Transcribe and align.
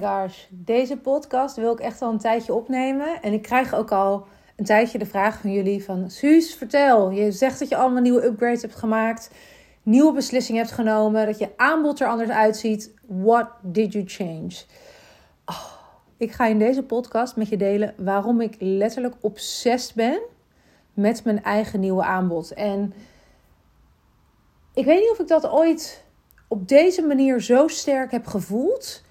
my 0.00 0.08
gosh. 0.08 0.38
Deze 0.50 0.96
podcast 0.96 1.56
wil 1.56 1.72
ik 1.72 1.80
echt 1.80 2.02
al 2.02 2.10
een 2.10 2.18
tijdje 2.18 2.54
opnemen. 2.54 3.22
En 3.22 3.32
ik 3.32 3.42
krijg 3.42 3.74
ook 3.74 3.92
al 3.92 4.26
een 4.56 4.64
tijdje 4.64 4.98
de 4.98 5.06
vraag 5.06 5.40
van 5.40 5.52
jullie 5.52 5.84
van... 5.84 6.10
Suus, 6.10 6.54
vertel. 6.54 7.10
Je 7.10 7.32
zegt 7.32 7.58
dat 7.58 7.68
je 7.68 7.76
allemaal 7.76 8.02
nieuwe 8.02 8.24
upgrades 8.24 8.62
hebt 8.62 8.74
gemaakt. 8.74 9.30
Nieuwe 9.82 10.12
beslissingen 10.12 10.62
hebt 10.62 10.74
genomen. 10.74 11.26
Dat 11.26 11.38
je 11.38 11.48
aanbod 11.56 12.00
er 12.00 12.08
anders 12.08 12.30
uitziet. 12.30 12.94
What 13.06 13.48
did 13.62 13.92
you 13.92 14.04
change? 14.06 14.52
Oh, 15.46 15.72
ik 16.16 16.32
ga 16.32 16.46
in 16.46 16.58
deze 16.58 16.82
podcast 16.82 17.36
met 17.36 17.48
je 17.48 17.56
delen 17.56 17.94
waarom 17.96 18.40
ik 18.40 18.56
letterlijk 18.58 19.14
obsessief 19.20 19.94
ben 19.94 20.20
met 20.94 21.24
mijn 21.24 21.42
eigen 21.42 21.80
nieuwe 21.80 22.02
aanbod. 22.02 22.52
En 22.52 22.94
ik 24.74 24.84
weet 24.84 25.00
niet 25.00 25.10
of 25.10 25.18
ik 25.18 25.28
dat 25.28 25.46
ooit 25.46 26.04
op 26.48 26.68
deze 26.68 27.02
manier 27.02 27.40
zo 27.40 27.68
sterk 27.68 28.10
heb 28.10 28.26
gevoeld. 28.26 29.03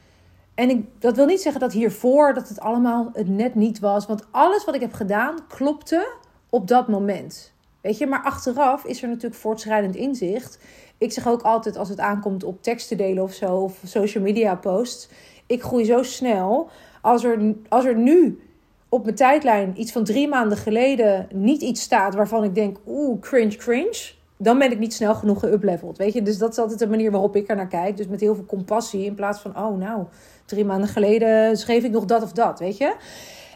En 0.56 0.70
ik, 0.70 0.86
dat 1.00 1.16
wil 1.16 1.26
niet 1.26 1.42
zeggen 1.42 1.62
dat 1.62 1.74
hiervoor 1.74 2.34
dat 2.34 2.50
het 2.50 2.60
allemaal 2.60 3.10
het 3.14 3.28
net 3.28 3.56
niet 3.56 3.80
was. 3.80 4.06
Want 4.06 4.26
alles 4.32 4.66
wat 4.66 4.76
ik 4.76 4.82
heb 4.82 4.94
gedaan 4.94 5.48
klopte 5.48 6.08
op 6.50 6.68
dat 6.68 6.88
moment. 6.88 7.54
Weet 7.82 7.98
je, 7.98 8.08
maar 8.08 8.24
achteraf 8.24 8.86
is 8.86 9.02
er 9.02 9.08
natuurlijk 9.08 9.42
voortschrijdend 9.42 9.96
inzicht. 9.96 10.60
Ik 10.98 11.12
zeg 11.12 11.28
ook 11.28 11.42
altijd 11.42 11.78
als 11.78 11.90
het 11.90 12.00
aankomt 12.00 12.44
op 12.44 12.64
teksten 12.64 12.98
delen 12.98 13.24
of 13.24 13.34
zo, 13.34 13.56
of 13.56 13.80
social 13.86 14.24
media 14.24 14.56
posts. 14.56 15.10
Ik 15.46 15.64
groei 15.64 15.86
zo 15.86 16.04
snel. 16.04 16.70
Als 17.02 17.24
er, 17.24 17.56
als 17.70 17.86
er 17.86 17.98
nu 17.98 18.42
op 18.90 19.04
mijn 19.04 19.16
tijdlijn 19.16 19.74
iets 19.76 19.92
van 19.92 20.04
drie 20.04 20.28
maanden 20.28 20.58
geleden 20.58 21.28
niet 21.32 21.62
iets 21.62 21.82
staat 21.82 22.16
waarvan 22.16 22.44
ik 22.44 22.56
denk, 22.56 22.78
oeh, 22.88 23.20
cringe, 23.20 23.56
cringe 23.56 24.12
dan 24.44 24.60
ben 24.60 24.72
ik 24.72 24.80
niet 24.80 24.94
snel 24.94 25.16
genoeg 25.16 25.40
geupleveld. 25.40 25.98
Weet 25.98 26.14
je, 26.14 26.22
dus 26.22 26.38
dat 26.38 26.52
is 26.52 26.58
altijd 26.58 26.80
de 26.80 26.88
manier 26.88 27.12
waarop 27.12 27.36
ik 27.36 27.50
er 27.50 27.56
naar 27.56 27.68
kijk. 27.68 27.98
Dus 27.98 28.08
met 28.08 28.20
heel 28.20 28.36
veel 28.36 28.46
compassie 28.46 29.06
in 29.06 29.16
plaats 29.16 29.40
van, 29.40 29.58
oh 29.58 29.78
nou, 29.78 30.04
drie 30.46 30.66
maanden 30.66 30.90
geleden 30.90 31.58
schreef 31.58 31.84
ik 31.84 31.92
nog 31.92 32.06
dat 32.06 32.24
of 32.24 32.32
dat, 32.32 32.60
weet 32.60 32.78
je. 32.78 32.96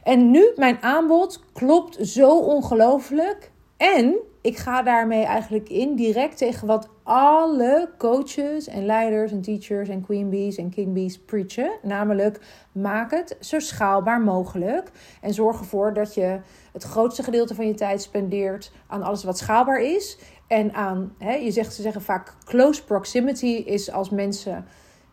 En 0.04 0.32
nu, 0.32 0.52
mijn 0.56 0.82
aanbod 0.82 1.44
klopt 1.54 2.08
zo 2.08 2.40
ongelooflijk. 2.40 3.52
En 3.78 4.16
ik 4.42 4.58
ga 4.58 4.82
daarmee 4.82 5.24
eigenlijk 5.24 5.70
in 5.70 5.96
direct 5.96 6.38
tegen 6.38 6.68
wat 6.68 6.90
alle 7.04 7.90
coaches 7.98 8.68
en 8.68 8.86
leiders 8.86 9.32
en 9.32 9.42
teachers 9.42 9.90
en 9.90 10.02
queen 10.02 10.30
bees 10.30 10.58
en 10.58 10.70
king 10.70 10.94
bees 10.94 11.20
preachen. 11.20 11.72
Namelijk, 11.82 12.40
maak 12.72 13.12
het 13.12 13.38
zo 13.40 13.60
schaalbaar 13.60 14.22
mogelijk. 14.22 14.92
En 15.22 15.34
zorg 15.34 15.60
ervoor 15.60 15.94
dat 15.94 16.14
je 16.14 16.40
het 16.74 16.84
grootste 16.84 17.24
gedeelte 17.24 17.56
van 17.56 17.68
je 17.68 17.74
tijd 17.74 18.02
spendeert 18.02 18.72
aan 18.88 19.04
alles 19.04 19.24
wat 19.24 19.38
schaalbaar 19.38 19.82
is. 19.82 20.18
En 20.48 20.74
aan, 20.74 21.14
hè, 21.18 21.34
je 21.34 21.52
zegt, 21.52 21.74
ze 21.74 21.82
zeggen 21.82 22.02
vaak 22.02 22.34
close 22.46 22.84
proximity 22.84 23.46
is 23.46 23.92
als 23.92 24.10
mensen 24.10 24.66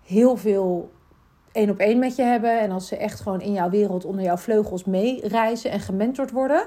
heel 0.03 0.37
veel 0.37 0.93
één 1.53 1.71
op 1.71 1.79
één 1.79 1.99
met 1.99 2.17
je 2.17 2.23
hebben. 2.23 2.61
En 2.61 2.71
als 2.71 2.89
ze 2.89 2.97
echt 2.97 3.21
gewoon 3.21 3.41
in 3.41 3.53
jouw 3.53 3.71
wereld 3.71 4.05
onder 4.05 4.25
jouw 4.25 4.37
vleugels 4.37 4.85
meereizen 4.85 5.71
en 5.71 5.81
gementord 5.81 6.31
worden. 6.31 6.67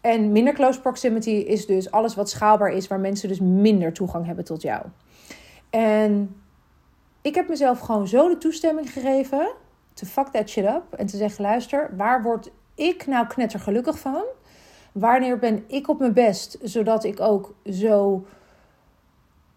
En 0.00 0.32
minder 0.32 0.54
close 0.54 0.80
proximity 0.80 1.30
is 1.30 1.66
dus 1.66 1.90
alles 1.90 2.14
wat 2.14 2.30
schaalbaar 2.30 2.72
is, 2.72 2.86
waar 2.86 3.00
mensen 3.00 3.28
dus 3.28 3.40
minder 3.40 3.92
toegang 3.92 4.26
hebben 4.26 4.44
tot 4.44 4.62
jou. 4.62 4.84
En 5.70 6.36
ik 7.22 7.34
heb 7.34 7.48
mezelf 7.48 7.78
gewoon 7.78 8.08
zo 8.08 8.28
de 8.28 8.38
toestemming 8.38 8.92
gegeven 8.92 9.50
te 9.94 10.06
fuck 10.06 10.26
that 10.26 10.48
shit 10.48 10.64
up. 10.64 10.82
En 10.96 11.06
te 11.06 11.16
zeggen, 11.16 11.42
luister, 11.42 11.90
waar 11.96 12.22
word 12.22 12.50
ik 12.74 13.06
nou 13.06 13.26
knettergelukkig 13.26 13.98
van? 13.98 14.24
Wanneer 14.98 15.38
ben 15.38 15.64
ik 15.66 15.88
op 15.88 15.98
mijn 15.98 16.12
best, 16.12 16.58
zodat 16.62 17.04
ik 17.04 17.20
ook 17.20 17.54
zo 17.72 18.26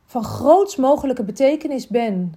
van 0.06 0.24
groots 0.24 0.76
mogelijke 0.76 1.24
betekenis 1.24 1.88
ben 1.88 2.34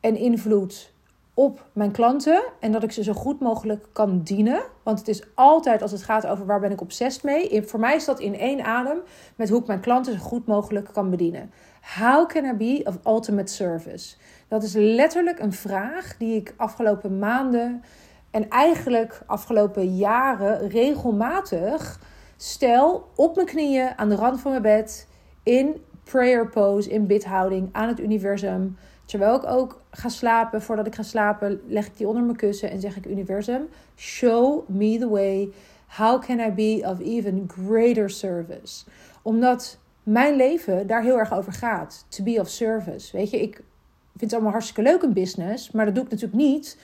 en 0.00 0.16
invloed 0.16 0.92
op 1.34 1.66
mijn 1.72 1.90
klanten 1.90 2.42
en 2.60 2.72
dat 2.72 2.82
ik 2.82 2.92
ze 2.92 3.02
zo 3.02 3.12
goed 3.12 3.40
mogelijk 3.40 3.86
kan 3.92 4.20
dienen. 4.22 4.62
Want 4.82 4.98
het 4.98 5.08
is 5.08 5.22
altijd 5.34 5.82
als 5.82 5.90
het 5.90 6.02
gaat 6.02 6.26
over 6.26 6.46
waar 6.46 6.60
ben 6.60 6.70
ik 6.70 6.80
obsessief 6.80 7.22
mee. 7.22 7.62
Voor 7.62 7.80
mij 7.80 7.96
is 7.96 8.04
dat 8.04 8.20
in 8.20 8.38
één 8.38 8.64
adem 8.64 8.98
met 9.36 9.48
hoe 9.48 9.60
ik 9.60 9.66
mijn 9.66 9.80
klanten 9.80 10.12
zo 10.12 10.18
goed 10.18 10.46
mogelijk 10.46 10.88
kan 10.92 11.10
bedienen. 11.10 11.50
How 11.98 12.28
can 12.28 12.44
I 12.44 12.52
be 12.52 12.80
of 12.84 12.98
ultimate 13.06 13.52
service? 13.52 14.16
Dat 14.48 14.62
is 14.62 14.72
letterlijk 14.74 15.38
een 15.38 15.52
vraag 15.52 16.16
die 16.16 16.36
ik 16.36 16.54
afgelopen 16.56 17.18
maanden 17.18 17.82
en 18.30 18.48
eigenlijk 18.48 19.22
afgelopen 19.26 19.96
jaren 19.96 20.68
regelmatig 20.68 22.00
stel 22.42 23.08
op 23.16 23.34
mijn 23.34 23.46
knieën 23.46 23.98
aan 23.98 24.08
de 24.08 24.14
rand 24.14 24.40
van 24.40 24.50
mijn 24.50 24.62
bed 24.62 25.08
in 25.42 25.82
prayer 26.04 26.48
pose, 26.48 26.90
in 26.90 27.06
bidhouding 27.06 27.68
aan 27.72 27.88
het 27.88 28.00
universum. 28.00 28.76
Terwijl 29.04 29.34
ik 29.34 29.46
ook 29.46 29.82
ga 29.90 30.08
slapen, 30.08 30.62
voordat 30.62 30.86
ik 30.86 30.94
ga 30.94 31.02
slapen, 31.02 31.60
leg 31.66 31.86
ik 31.86 31.96
die 31.96 32.06
onder 32.06 32.22
mijn 32.22 32.36
kussen 32.36 32.70
en 32.70 32.80
zeg 32.80 32.96
ik: 32.96 33.06
Universum, 33.06 33.68
show 33.96 34.68
me 34.68 34.98
the 34.98 35.08
way. 35.08 35.50
How 35.86 36.22
can 36.22 36.38
I 36.38 36.50
be 36.50 36.82
of 36.84 37.00
even 37.00 37.48
greater 37.66 38.10
service? 38.10 38.84
Omdat 39.22 39.78
mijn 40.02 40.36
leven 40.36 40.86
daar 40.86 41.02
heel 41.02 41.18
erg 41.18 41.32
over 41.32 41.52
gaat. 41.52 42.04
To 42.08 42.24
be 42.24 42.40
of 42.40 42.48
service. 42.48 43.16
Weet 43.16 43.30
je, 43.30 43.40
ik 43.40 43.54
vind 44.16 44.20
het 44.20 44.32
allemaal 44.32 44.52
hartstikke 44.52 44.82
leuk 44.82 45.02
een 45.02 45.12
business, 45.12 45.70
maar 45.70 45.84
dat 45.84 45.94
doe 45.94 46.04
ik 46.04 46.10
natuurlijk 46.10 46.42
niet 46.42 46.78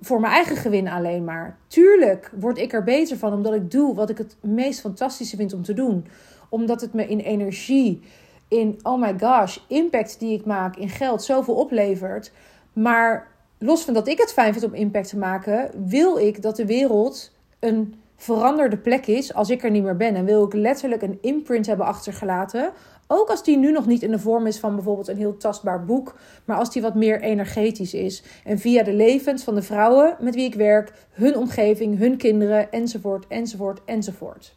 voor 0.00 0.20
mijn 0.20 0.32
eigen 0.32 0.56
gewin 0.56 0.88
alleen 0.88 1.24
maar. 1.24 1.56
Tuurlijk 1.66 2.30
word 2.38 2.58
ik 2.58 2.72
er 2.72 2.82
beter 2.82 3.16
van 3.16 3.32
omdat 3.32 3.54
ik 3.54 3.70
doe 3.70 3.94
wat 3.94 4.10
ik 4.10 4.18
het 4.18 4.36
meest 4.40 4.80
fantastische 4.80 5.36
vind 5.36 5.52
om 5.52 5.62
te 5.62 5.74
doen. 5.74 6.06
Omdat 6.48 6.80
het 6.80 6.92
me 6.92 7.06
in 7.06 7.18
energie, 7.18 8.02
in 8.48 8.78
oh 8.82 9.00
my 9.00 9.14
gosh, 9.18 9.58
impact 9.68 10.18
die 10.18 10.38
ik 10.38 10.44
maak, 10.44 10.76
in 10.76 10.88
geld 10.88 11.22
zoveel 11.22 11.54
oplevert. 11.54 12.32
Maar 12.72 13.28
los 13.58 13.84
van 13.84 13.94
dat 13.94 14.08
ik 14.08 14.18
het 14.18 14.32
fijn 14.32 14.52
vind 14.52 14.64
om 14.64 14.74
impact 14.74 15.08
te 15.08 15.18
maken, 15.18 15.70
wil 15.86 16.18
ik 16.18 16.42
dat 16.42 16.56
de 16.56 16.66
wereld 16.66 17.32
een 17.58 17.94
veranderde 18.16 18.76
plek 18.76 19.06
is 19.06 19.34
als 19.34 19.50
ik 19.50 19.62
er 19.62 19.70
niet 19.70 19.82
meer 19.82 19.96
ben. 19.96 20.14
En 20.14 20.24
wil 20.24 20.46
ik 20.46 20.52
letterlijk 20.52 21.02
een 21.02 21.18
imprint 21.20 21.66
hebben 21.66 21.86
achtergelaten 21.86 22.72
ook 23.06 23.28
als 23.28 23.44
die 23.44 23.56
nu 23.56 23.72
nog 23.72 23.86
niet 23.86 24.02
in 24.02 24.10
de 24.10 24.18
vorm 24.18 24.46
is 24.46 24.58
van 24.58 24.74
bijvoorbeeld 24.74 25.08
een 25.08 25.16
heel 25.16 25.36
tastbaar 25.36 25.84
boek, 25.84 26.14
maar 26.44 26.56
als 26.56 26.72
die 26.72 26.82
wat 26.82 26.94
meer 26.94 27.20
energetisch 27.20 27.94
is. 27.94 28.22
En 28.44 28.58
via 28.58 28.82
de 28.82 28.92
levens 28.92 29.44
van 29.44 29.54
de 29.54 29.62
vrouwen 29.62 30.16
met 30.20 30.34
wie 30.34 30.44
ik 30.44 30.54
werk, 30.54 30.92
hun 31.10 31.36
omgeving, 31.36 31.98
hun 31.98 32.16
kinderen, 32.16 32.72
enzovoort, 32.72 33.26
enzovoort, 33.28 33.80
enzovoort. 33.84 34.54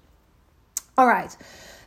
Alright, 0.94 1.38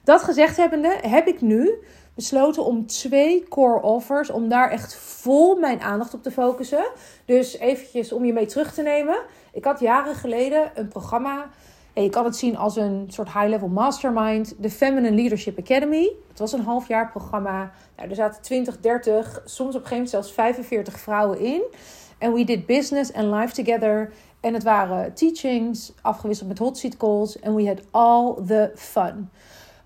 dat 0.05 0.23
gezegd 0.23 0.57
hebbende, 0.57 0.97
heb 1.01 1.27
ik 1.27 1.41
nu 1.41 1.75
besloten 2.15 2.65
om 2.65 2.87
twee 2.87 3.49
core 3.49 3.83
offers, 3.83 4.31
om 4.31 4.49
daar 4.49 4.71
echt 4.71 4.95
vol 4.95 5.57
mijn 5.57 5.81
aandacht 5.81 6.15
op 6.15 6.23
te 6.23 6.31
focussen. 6.31 6.91
Dus 7.25 7.59
eventjes 7.59 8.13
om 8.13 8.25
je 8.25 8.33
mee 8.33 8.47
terug 8.47 8.75
te 8.75 8.83
nemen. 8.83 9.19
Ik 9.53 9.65
had 9.65 9.81
jaren 9.81 10.15
geleden 10.15 10.71
een 10.75 10.89
programma 10.89 11.51
en 11.93 12.03
je 12.03 12.09
kan 12.09 12.25
het 12.25 12.37
zien 12.37 12.57
als 12.57 12.77
een 12.77 13.05
soort 13.09 13.33
high-level 13.33 13.69
mastermind. 13.69 14.55
De 14.59 14.71
Feminine 14.71 15.17
Leadership 15.17 15.59
Academy. 15.59 16.13
Het 16.29 16.39
was 16.39 16.53
een 16.53 16.65
half 16.65 16.89
jaar 16.89 17.11
programma. 17.11 17.73
Nou, 17.97 18.09
er 18.09 18.15
zaten 18.15 18.43
20, 18.43 18.81
30, 18.81 19.43
soms 19.45 19.59
op 19.59 19.67
een 19.67 19.73
gegeven 19.73 19.91
moment 19.91 20.11
zelfs 20.11 20.33
45 20.33 20.99
vrouwen 21.01 21.39
in. 21.39 21.63
En 22.19 22.33
we 22.33 22.45
did 22.45 22.67
business 22.67 23.13
and 23.13 23.35
life 23.35 23.63
together. 23.63 24.13
En 24.41 24.55
het 24.55 24.63
waren 24.63 25.15
teachings, 25.15 25.93
afgewisseld 26.03 26.49
met 26.49 26.59
hot 26.59 26.79
seat 26.79 26.97
calls. 26.97 27.39
En 27.39 27.55
we 27.55 27.67
had 27.67 27.81
all 27.91 28.35
the 28.47 28.71
fun. 28.75 29.31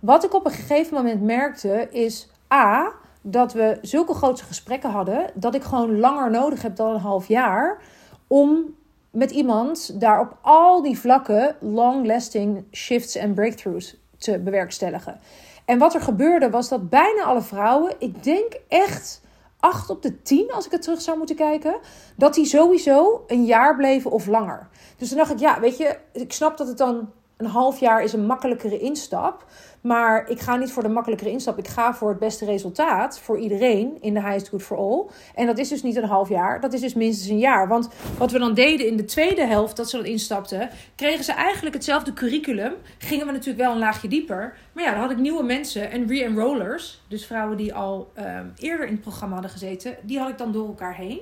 Wat 0.01 0.25
ik 0.25 0.35
op 0.35 0.45
een 0.45 0.53
gegeven 0.53 0.95
moment 0.95 1.23
merkte 1.23 1.89
is... 1.91 2.29
A, 2.53 2.93
dat 3.23 3.53
we 3.53 3.79
zulke 3.83 4.15
grote 4.15 4.45
gesprekken 4.45 4.91
hadden... 4.91 5.31
dat 5.35 5.55
ik 5.55 5.63
gewoon 5.63 5.99
langer 5.99 6.31
nodig 6.31 6.63
heb 6.63 6.77
dan 6.77 6.95
een 6.95 7.01
half 7.01 7.29
jaar... 7.29 7.83
om 8.27 8.75
met 9.15 9.31
iemand 9.31 10.01
daar 10.01 10.21
op 10.21 10.37
al 10.41 10.83
die 10.83 10.99
vlakken 10.99 11.57
long-lasting 11.61 12.65
shifts 12.73 13.15
en 13.15 13.35
breakthroughs 13.35 13.97
te 14.19 14.39
bewerkstelligen. 14.39 15.21
En 15.65 15.79
wat 15.79 15.95
er 15.95 16.01
gebeurde 16.01 16.51
was 16.51 16.69
dat 16.69 16.91
bijna 16.91 17.23
alle 17.23 17.43
vrouwen, 17.43 17.95
ik 17.99 18.23
denk 18.23 18.53
echt 18.69 19.21
8 19.61 19.91
op 19.91 20.03
de 20.03 20.23
10 20.23 20.53
als 20.53 20.67
ik 20.67 20.73
het 20.73 20.83
terug 20.83 21.01
zou 21.01 21.17
moeten 21.19 21.37
kijken, 21.37 21.77
dat 22.17 22.35
die 22.35 22.45
sowieso 22.45 23.25
een 23.27 23.45
jaar 23.45 23.77
bleven 23.77 24.11
of 24.11 24.27
langer. 24.27 24.69
Dus 24.97 25.09
dan 25.09 25.19
dacht 25.19 25.31
ik, 25.31 25.39
ja, 25.39 25.61
weet 25.61 25.77
je, 25.77 25.99
ik 26.13 26.33
snap 26.33 26.57
dat 26.57 26.69
het 26.69 26.79
dan 26.79 27.11
een 27.37 27.47
half 27.47 27.81
jaar 27.81 28.03
is 28.03 28.13
een 28.13 28.27
makkelijkere 28.27 28.79
instap. 28.79 29.45
Maar 29.81 30.29
ik 30.31 30.41
ga 30.41 30.57
niet 30.57 30.73
voor 30.73 30.83
de 30.83 30.89
makkelijkere 30.89 31.31
instap. 31.31 31.59
Ik 31.59 31.69
ga 31.69 31.95
voor 31.95 32.09
het 32.09 32.19
beste 32.19 32.45
resultaat 32.45 33.19
voor 33.19 33.39
iedereen 33.39 33.99
in 34.01 34.15
de 34.15 34.21
highest 34.21 34.49
good 34.49 34.63
for 34.63 34.77
all. 34.77 35.07
En 35.35 35.47
dat 35.47 35.59
is 35.59 35.69
dus 35.69 35.83
niet 35.83 35.97
een 35.97 36.05
half 36.05 36.29
jaar. 36.29 36.61
Dat 36.61 36.73
is 36.73 36.81
dus 36.81 36.95
minstens 36.95 37.31
een 37.31 37.39
jaar. 37.39 37.69
Want 37.69 37.89
wat 38.19 38.31
we 38.31 38.39
dan 38.39 38.55
deden 38.55 38.87
in 38.87 38.97
de 38.97 39.05
tweede 39.05 39.47
helft, 39.47 39.77
dat 39.77 39.91
ze 39.91 39.97
dan 39.97 40.07
instapten, 40.07 40.71
kregen 40.95 41.25
ze 41.25 41.33
eigenlijk 41.33 41.75
hetzelfde 41.75 42.13
curriculum. 42.13 42.73
Gingen 42.99 43.27
we 43.27 43.33
natuurlijk 43.33 43.65
wel 43.65 43.73
een 43.73 43.79
laagje 43.79 44.09
dieper. 44.09 44.57
Maar 44.73 44.85
ja, 44.85 44.91
dan 44.91 45.01
had 45.01 45.11
ik 45.11 45.19
nieuwe 45.19 45.43
mensen 45.43 45.91
en 45.91 46.07
re-enrollers. 46.07 47.03
Dus 47.09 47.27
vrouwen 47.27 47.57
die 47.57 47.75
al 47.75 48.11
ehm, 48.15 48.47
eerder 48.57 48.87
in 48.87 48.93
het 48.93 49.03
programma 49.03 49.35
hadden 49.35 49.53
gezeten. 49.53 49.97
Die 50.03 50.19
had 50.19 50.29
ik 50.29 50.39
dan 50.39 50.53
door 50.53 50.67
elkaar 50.67 50.97
heen. 50.97 51.21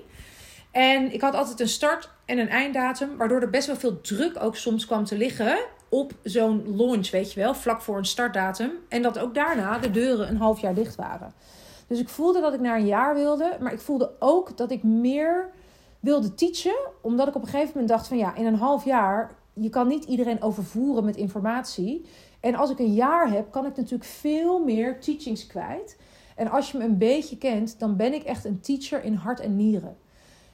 En 0.71 1.13
ik 1.13 1.21
had 1.21 1.35
altijd 1.35 1.61
een 1.61 1.69
start- 1.69 2.11
en 2.25 2.39
een 2.39 2.49
einddatum, 2.49 3.17
waardoor 3.17 3.41
er 3.41 3.51
best 3.51 3.67
wel 3.67 3.77
veel 3.77 4.01
druk 4.01 4.43
ook 4.43 4.57
soms 4.57 4.87
kwam 4.87 5.05
te 5.05 5.17
liggen 5.17 5.59
op 5.93 6.13
zo'n 6.23 6.77
launch, 6.77 7.11
weet 7.11 7.33
je 7.33 7.41
wel, 7.41 7.55
vlak 7.55 7.81
voor 7.81 7.99
een 7.99 8.05
startdatum. 8.05 8.71
En 8.89 9.03
dat 9.03 9.19
ook 9.19 9.35
daarna 9.35 9.79
de 9.79 9.91
deuren 9.91 10.29
een 10.29 10.37
half 10.37 10.61
jaar 10.61 10.75
dicht 10.75 10.95
waren. 10.95 11.33
Dus 11.87 11.99
ik 11.99 12.09
voelde 12.09 12.41
dat 12.41 12.55
ik 12.55 12.61
naar 12.61 12.77
een 12.77 12.87
jaar 12.87 13.15
wilde, 13.15 13.57
maar 13.61 13.73
ik 13.73 13.81
voelde 13.81 14.11
ook 14.19 14.57
dat 14.57 14.71
ik 14.71 14.83
meer 14.83 15.51
wilde 16.01 16.35
teachen, 16.35 16.77
omdat 17.03 17.29
ik 17.29 17.35
op 17.35 17.43
een 17.43 17.49
gegeven 17.49 17.71
moment 17.73 17.89
dacht 17.89 18.09
van 18.09 18.17
ja, 18.17 18.35
in 18.35 18.47
een 18.47 18.55
half 18.55 18.85
jaar, 18.85 19.35
je 19.53 19.69
kan 19.69 19.89
niet 19.89 20.05
iedereen 20.05 20.43
overvoeren 20.43 21.05
met 21.05 21.17
informatie. 21.17 22.07
En 22.41 22.55
als 22.55 22.71
ik 22.71 22.79
een 22.79 22.95
jaar 22.95 23.31
heb, 23.31 23.51
kan 23.51 23.67
ik 23.67 23.77
natuurlijk 23.77 24.11
veel 24.11 24.59
meer 24.59 25.01
teachings 25.01 25.47
kwijt. 25.47 25.97
En 26.37 26.51
als 26.51 26.71
je 26.71 26.79
me 26.79 26.85
een 26.85 26.99
beetje 26.99 27.39
kent, 27.39 27.79
dan 27.79 27.97
ben 27.97 28.13
ik 28.13 28.23
echt 28.23 28.45
een 28.45 28.61
teacher 28.61 29.05
in 29.05 29.15
hart 29.15 29.41
en 29.41 29.57
nieren. 29.57 29.97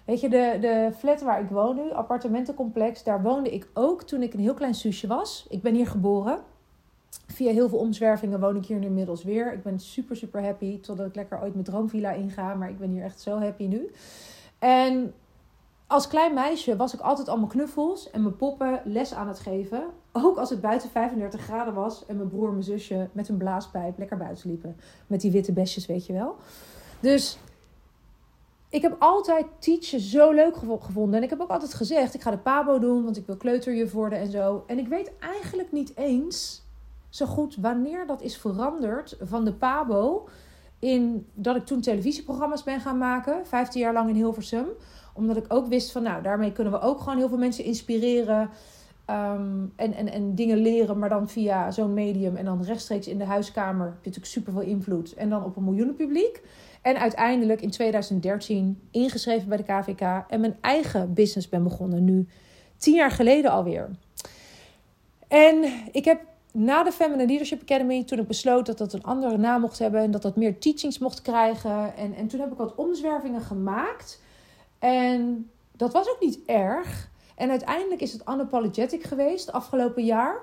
Weet 0.08 0.20
je, 0.20 0.28
de, 0.28 0.58
de 0.60 0.90
flat 0.98 1.20
waar 1.20 1.40
ik 1.40 1.48
woon 1.48 1.76
nu, 1.76 1.90
appartementencomplex, 1.90 3.02
daar 3.02 3.22
woonde 3.22 3.50
ik 3.50 3.68
ook 3.74 4.02
toen 4.02 4.22
ik 4.22 4.34
een 4.34 4.40
heel 4.40 4.54
klein 4.54 4.74
zusje 4.74 5.06
was. 5.06 5.46
Ik 5.48 5.62
ben 5.62 5.74
hier 5.74 5.86
geboren. 5.86 6.38
Via 7.26 7.52
heel 7.52 7.68
veel 7.68 7.78
omzwervingen 7.78 8.40
woon 8.40 8.56
ik 8.56 8.66
hier 8.66 8.78
nu 8.78 8.86
inmiddels 8.86 9.24
weer. 9.24 9.52
Ik 9.52 9.62
ben 9.62 9.78
super, 9.78 10.16
super 10.16 10.42
happy. 10.42 10.80
Totdat 10.80 11.06
ik 11.06 11.14
lekker 11.14 11.40
ooit 11.40 11.52
mijn 11.52 11.64
droomvilla 11.64 12.12
inga. 12.12 12.54
Maar 12.54 12.68
ik 12.68 12.78
ben 12.78 12.90
hier 12.90 13.02
echt 13.02 13.20
zo 13.20 13.38
happy 13.38 13.66
nu. 13.66 13.90
En 14.58 15.14
als 15.86 16.08
klein 16.08 16.34
meisje 16.34 16.76
was 16.76 16.94
ik 16.94 17.00
altijd 17.00 17.28
allemaal 17.28 17.48
knuffels 17.48 18.10
en 18.10 18.22
mijn 18.22 18.36
poppen 18.36 18.80
les 18.84 19.14
aan 19.14 19.28
het 19.28 19.38
geven. 19.38 19.82
Ook 20.12 20.38
als 20.38 20.50
het 20.50 20.60
buiten 20.60 20.90
35 20.90 21.40
graden 21.40 21.74
was 21.74 22.06
en 22.06 22.16
mijn 22.16 22.28
broer 22.28 22.46
en 22.46 22.52
mijn 22.52 22.64
zusje 22.64 23.08
met 23.12 23.28
een 23.28 23.36
blaaspijp 23.36 23.98
lekker 23.98 24.16
buiten 24.16 24.48
liepen. 24.48 24.76
Met 25.06 25.20
die 25.20 25.30
witte 25.30 25.52
besjes, 25.52 25.86
weet 25.86 26.06
je 26.06 26.12
wel. 26.12 26.36
Dus 27.00 27.38
ik 28.68 28.82
heb 28.82 28.96
altijd 28.98 29.46
teachen 29.58 30.00
zo 30.00 30.32
leuk 30.32 30.56
gevonden. 30.56 31.16
En 31.16 31.22
ik 31.22 31.30
heb 31.30 31.40
ook 31.40 31.50
altijd 31.50 31.74
gezegd, 31.74 32.14
ik 32.14 32.22
ga 32.22 32.30
de 32.30 32.38
pabo 32.38 32.78
doen, 32.78 33.04
want 33.04 33.16
ik 33.16 33.26
wil 33.26 33.36
kleuterjuf 33.36 33.92
worden 33.92 34.18
en 34.18 34.30
zo. 34.30 34.64
En 34.66 34.78
ik 34.78 34.88
weet 34.88 35.12
eigenlijk 35.18 35.72
niet 35.72 35.96
eens 35.96 36.62
zo 37.08 37.26
goed 37.26 37.56
wanneer 37.56 38.06
dat 38.06 38.22
is 38.22 38.36
veranderd 38.36 39.16
van 39.20 39.44
de 39.44 39.52
pabo... 39.52 40.28
In 40.80 41.26
dat 41.34 41.56
ik 41.56 41.66
toen 41.66 41.80
televisieprogramma's 41.80 42.62
ben 42.62 42.80
gaan 42.80 42.98
maken, 42.98 43.46
15 43.46 43.80
jaar 43.80 43.92
lang 43.92 44.08
in 44.08 44.14
Hilversum 44.14 44.66
omdat 45.18 45.36
ik 45.36 45.44
ook 45.48 45.66
wist 45.66 45.92
van, 45.92 46.02
nou, 46.02 46.22
daarmee 46.22 46.52
kunnen 46.52 46.72
we 46.72 46.80
ook 46.80 46.98
gewoon 46.98 47.18
heel 47.18 47.28
veel 47.28 47.38
mensen 47.38 47.64
inspireren. 47.64 48.50
Ehm, 49.08 49.64
en, 49.76 49.94
en, 49.94 50.12
en 50.12 50.34
dingen 50.34 50.58
leren, 50.58 50.98
maar 50.98 51.08
dan 51.08 51.28
via 51.28 51.70
zo'n 51.70 51.94
medium. 51.94 52.36
En 52.36 52.44
dan 52.44 52.62
rechtstreeks 52.62 53.08
in 53.08 53.18
de 53.18 53.24
huiskamer 53.24 53.86
heb 53.86 53.92
je 53.92 54.08
natuurlijk 54.10 54.32
super 54.32 54.52
veel 54.52 54.62
invloed. 54.62 55.14
En 55.14 55.28
dan 55.28 55.44
op 55.44 55.56
een 55.56 55.64
miljoenen 55.64 55.94
publiek. 55.94 56.42
En 56.82 56.98
uiteindelijk 56.98 57.60
in 57.60 57.70
2013 57.70 58.80
ingeschreven 58.90 59.48
bij 59.48 59.56
de 59.56 59.62
KVK. 59.62 60.24
En 60.28 60.40
mijn 60.40 60.56
eigen 60.60 61.14
business 61.14 61.48
ben 61.48 61.62
begonnen. 61.62 62.04
Nu 62.04 62.26
tien 62.76 62.94
jaar 62.94 63.10
geleden 63.10 63.50
alweer. 63.50 63.90
En 65.28 65.64
ik 65.92 66.04
heb 66.04 66.20
na 66.52 66.82
de 66.82 66.92
Feminine 66.92 67.26
Leadership 67.26 67.62
Academy, 67.62 68.04
toen 68.04 68.18
ik 68.18 68.26
besloot 68.26 68.66
dat 68.66 68.78
dat 68.78 68.92
een 68.92 69.02
andere 69.02 69.38
naam 69.38 69.60
mocht 69.60 69.78
hebben. 69.78 70.00
En 70.00 70.10
dat 70.10 70.22
dat 70.22 70.36
meer 70.36 70.58
teachings 70.58 70.98
mocht 70.98 71.22
krijgen. 71.22 71.96
En, 71.96 72.14
en 72.14 72.28
toen 72.28 72.40
heb 72.40 72.52
ik 72.52 72.58
wat 72.58 72.74
omzwervingen 72.74 73.40
gemaakt 73.40 74.22
en 74.78 75.50
dat 75.76 75.92
was 75.92 76.10
ook 76.10 76.20
niet 76.20 76.38
erg. 76.46 77.10
En 77.38 77.50
uiteindelijk 77.50 78.00
is 78.00 78.12
het 78.12 78.22
unapologetic 78.28 79.02
geweest 79.02 79.52
afgelopen 79.52 80.04
jaar. 80.04 80.40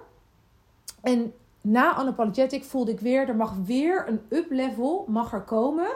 En 1.01 1.33
na 1.61 2.01
unapologetic 2.01 2.63
voelde 2.63 2.91
ik 2.91 2.99
weer, 2.99 3.27
er 3.27 3.35
mag 3.35 3.55
weer 3.65 4.07
een 4.07 4.21
up-level 4.29 5.05
mag 5.07 5.33
er 5.33 5.41
komen. 5.41 5.87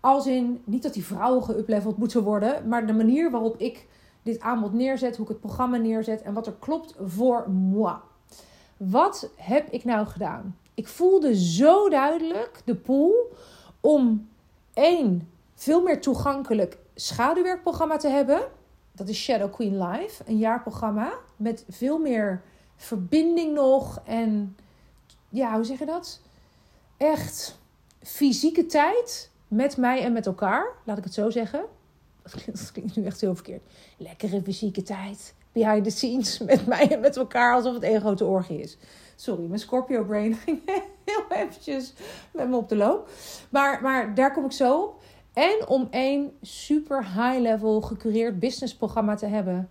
Als 0.00 0.26
in, 0.26 0.62
niet 0.64 0.82
dat 0.82 0.94
die 0.94 1.04
vrouwen 1.04 1.42
geupleveld 1.42 1.96
moeten 1.96 2.22
worden, 2.22 2.68
maar 2.68 2.86
de 2.86 2.92
manier 2.92 3.30
waarop 3.30 3.56
ik 3.56 3.86
dit 4.22 4.40
aanbod 4.40 4.72
neerzet, 4.72 5.16
hoe 5.16 5.24
ik 5.24 5.30
het 5.30 5.40
programma 5.40 5.76
neerzet 5.76 6.22
en 6.22 6.34
wat 6.34 6.46
er 6.46 6.56
klopt 6.58 6.94
voor 7.04 7.50
moi. 7.50 7.94
Wat 8.76 9.30
heb 9.36 9.68
ik 9.70 9.84
nou 9.84 10.06
gedaan? 10.06 10.56
Ik 10.74 10.88
voelde 10.88 11.36
zo 11.36 11.88
duidelijk 11.88 12.62
de 12.64 12.76
pool 12.76 13.32
om 13.80 14.28
één, 14.74 15.28
veel 15.54 15.82
meer 15.82 16.00
toegankelijk 16.00 16.78
schaduwwerkprogramma 16.94 17.96
te 17.96 18.08
hebben. 18.08 18.58
Dat 19.00 19.08
is 19.08 19.22
Shadow 19.22 19.52
Queen 19.52 19.82
Live, 19.82 20.22
een 20.26 20.38
jaarprogramma 20.38 21.12
met 21.36 21.64
veel 21.68 21.98
meer 21.98 22.42
verbinding 22.76 23.54
nog. 23.54 24.00
En 24.04 24.56
ja, 25.28 25.54
hoe 25.54 25.64
zeg 25.64 25.78
je 25.78 25.86
dat? 25.86 26.20
Echt 26.96 27.58
fysieke 28.02 28.66
tijd 28.66 29.30
met 29.48 29.76
mij 29.76 30.02
en 30.02 30.12
met 30.12 30.26
elkaar. 30.26 30.66
Laat 30.84 30.98
ik 30.98 31.04
het 31.04 31.14
zo 31.14 31.30
zeggen. 31.30 31.64
Dat 32.46 32.72
klinkt 32.72 32.96
nu 32.96 33.04
echt 33.04 33.20
heel 33.20 33.34
verkeerd. 33.34 33.62
Lekkere 33.96 34.42
fysieke 34.42 34.82
tijd. 34.82 35.34
Behind 35.52 35.84
the 35.84 35.90
scenes 35.90 36.38
met 36.52 36.66
mij 36.66 36.88
en 36.92 37.00
met 37.00 37.16
elkaar. 37.16 37.54
Alsof 37.54 37.74
het 37.74 37.82
één 37.82 38.00
grote 38.00 38.24
orgie 38.24 38.60
is. 38.60 38.78
Sorry, 39.16 39.44
mijn 39.44 39.60
Scorpio 39.60 40.04
brain 40.04 40.34
ging 40.44 40.60
heel 41.04 41.24
eventjes 41.28 41.92
met 42.32 42.48
me 42.48 42.56
op 42.56 42.68
de 42.68 42.76
loop. 42.76 43.08
Maar, 43.50 43.82
maar 43.82 44.14
daar 44.14 44.32
kom 44.32 44.44
ik 44.44 44.52
zo 44.52 44.82
op. 44.82 44.99
En 45.40 45.68
om 45.68 45.88
één 45.90 46.32
super 46.42 47.04
high-level 47.04 47.80
gecureerd 47.80 48.38
businessprogramma 48.38 49.14
te 49.14 49.26
hebben. 49.26 49.68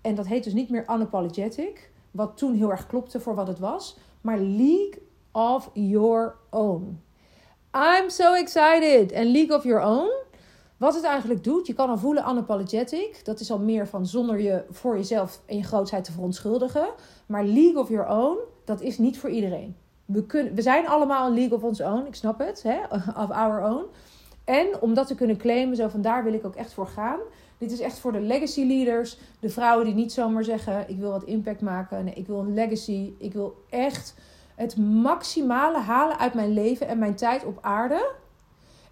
En 0.00 0.14
dat 0.14 0.26
heet 0.26 0.44
dus 0.44 0.52
niet 0.52 0.70
meer 0.70 0.84
Unapologetic. 0.90 1.90
Wat 2.10 2.36
toen 2.36 2.54
heel 2.54 2.70
erg 2.70 2.86
klopte 2.86 3.20
voor 3.20 3.34
wat 3.34 3.46
het 3.46 3.58
was. 3.58 3.96
Maar 4.20 4.38
League 4.38 5.02
of 5.32 5.70
Your 5.72 6.34
Own. 6.50 7.02
I'm 7.76 8.10
so 8.10 8.34
excited. 8.34 9.12
En 9.12 9.30
League 9.30 9.56
of 9.56 9.64
Your 9.64 9.84
Own. 9.84 10.10
Wat 10.76 10.94
het 10.94 11.04
eigenlijk 11.04 11.44
doet, 11.44 11.66
je 11.66 11.74
kan 11.74 11.88
al 11.88 11.98
voelen 11.98 12.28
unapologetic. 12.30 13.24
Dat 13.24 13.40
is 13.40 13.50
al 13.50 13.58
meer 13.58 13.88
van 13.88 14.06
zonder 14.06 14.40
je 14.40 14.64
voor 14.70 14.96
jezelf 14.96 15.40
en 15.46 15.56
je 15.56 15.64
grootheid 15.64 16.04
te 16.04 16.12
verontschuldigen. 16.12 16.88
Maar 17.26 17.44
League 17.44 17.78
of 17.78 17.88
Your 17.88 18.08
Own, 18.08 18.38
dat 18.64 18.80
is 18.80 18.98
niet 18.98 19.18
voor 19.18 19.30
iedereen. 19.30 19.76
We, 20.04 20.26
kunnen, 20.26 20.54
we 20.54 20.62
zijn 20.62 20.88
allemaal 20.88 21.26
een 21.26 21.34
League 21.34 21.56
of 21.56 21.62
Ons 21.62 21.80
Own, 21.80 22.06
ik 22.06 22.14
snap 22.14 22.38
het, 22.38 22.62
hè? 22.62 22.78
of 23.24 23.30
Our 23.30 23.62
Own. 23.62 23.84
En 24.50 24.80
om 24.80 24.94
dat 24.94 25.06
te 25.06 25.14
kunnen 25.14 25.36
claimen, 25.36 25.76
zo 25.76 25.88
van 25.88 26.02
daar 26.02 26.24
wil 26.24 26.32
ik 26.32 26.46
ook 26.46 26.54
echt 26.54 26.72
voor 26.72 26.86
gaan. 26.86 27.18
Dit 27.58 27.72
is 27.72 27.80
echt 27.80 27.98
voor 27.98 28.12
de 28.12 28.20
legacy 28.20 28.64
leaders. 28.64 29.18
De 29.40 29.48
vrouwen 29.48 29.86
die 29.86 29.94
niet 29.94 30.12
zomaar 30.12 30.44
zeggen: 30.44 30.84
ik 30.88 30.98
wil 30.98 31.10
wat 31.10 31.24
impact 31.24 31.60
maken. 31.60 32.04
Nee, 32.04 32.14
ik 32.14 32.26
wil 32.26 32.38
een 32.38 32.54
legacy. 32.54 33.12
Ik 33.18 33.32
wil 33.32 33.64
echt 33.68 34.14
het 34.54 34.76
maximale 34.76 35.78
halen 35.78 36.18
uit 36.18 36.34
mijn 36.34 36.52
leven 36.52 36.88
en 36.88 36.98
mijn 36.98 37.14
tijd 37.14 37.44
op 37.44 37.58
aarde. 37.60 38.12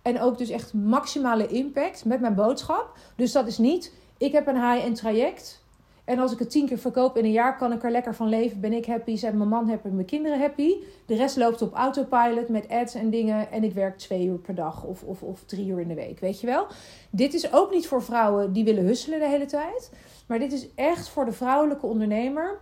En 0.02 0.20
ook 0.20 0.38
dus 0.38 0.50
echt 0.50 0.74
maximale 0.74 1.46
impact 1.46 2.04
met 2.04 2.20
mijn 2.20 2.34
boodschap. 2.34 2.98
Dus 3.16 3.32
dat 3.32 3.46
is 3.46 3.58
niet, 3.58 3.92
ik 4.18 4.32
heb 4.32 4.46
een 4.46 4.70
high-end 4.70 4.96
traject. 4.96 5.62
En 6.08 6.18
als 6.18 6.32
ik 6.32 6.38
het 6.38 6.50
tien 6.50 6.66
keer 6.66 6.78
verkoop 6.78 7.16
in 7.16 7.24
een 7.24 7.32
jaar, 7.32 7.56
kan 7.56 7.72
ik 7.72 7.84
er 7.84 7.90
lekker 7.90 8.14
van 8.14 8.28
leven. 8.28 8.60
Ben 8.60 8.72
ik 8.72 8.86
happy, 8.86 9.16
zijn 9.16 9.36
mijn 9.36 9.48
man 9.48 9.68
happy, 9.68 9.88
mijn 9.88 10.06
kinderen 10.06 10.40
happy. 10.40 10.74
De 11.06 11.14
rest 11.14 11.36
loopt 11.36 11.62
op 11.62 11.74
autopilot 11.74 12.48
met 12.48 12.68
ads 12.68 12.94
en 12.94 13.10
dingen. 13.10 13.50
En 13.50 13.64
ik 13.64 13.72
werk 13.74 13.98
twee 13.98 14.26
uur 14.26 14.38
per 14.38 14.54
dag 14.54 14.84
of, 14.84 15.02
of, 15.02 15.22
of 15.22 15.44
drie 15.44 15.66
uur 15.66 15.80
in 15.80 15.88
de 15.88 15.94
week, 15.94 16.20
weet 16.20 16.40
je 16.40 16.46
wel. 16.46 16.66
Dit 17.10 17.34
is 17.34 17.52
ook 17.52 17.70
niet 17.70 17.86
voor 17.86 18.02
vrouwen 18.02 18.52
die 18.52 18.64
willen 18.64 18.84
husselen 18.84 19.18
de 19.18 19.28
hele 19.28 19.44
tijd. 19.44 19.90
Maar 20.26 20.38
dit 20.38 20.52
is 20.52 20.68
echt 20.74 21.08
voor 21.08 21.24
de 21.24 21.32
vrouwelijke 21.32 21.86
ondernemer 21.86 22.58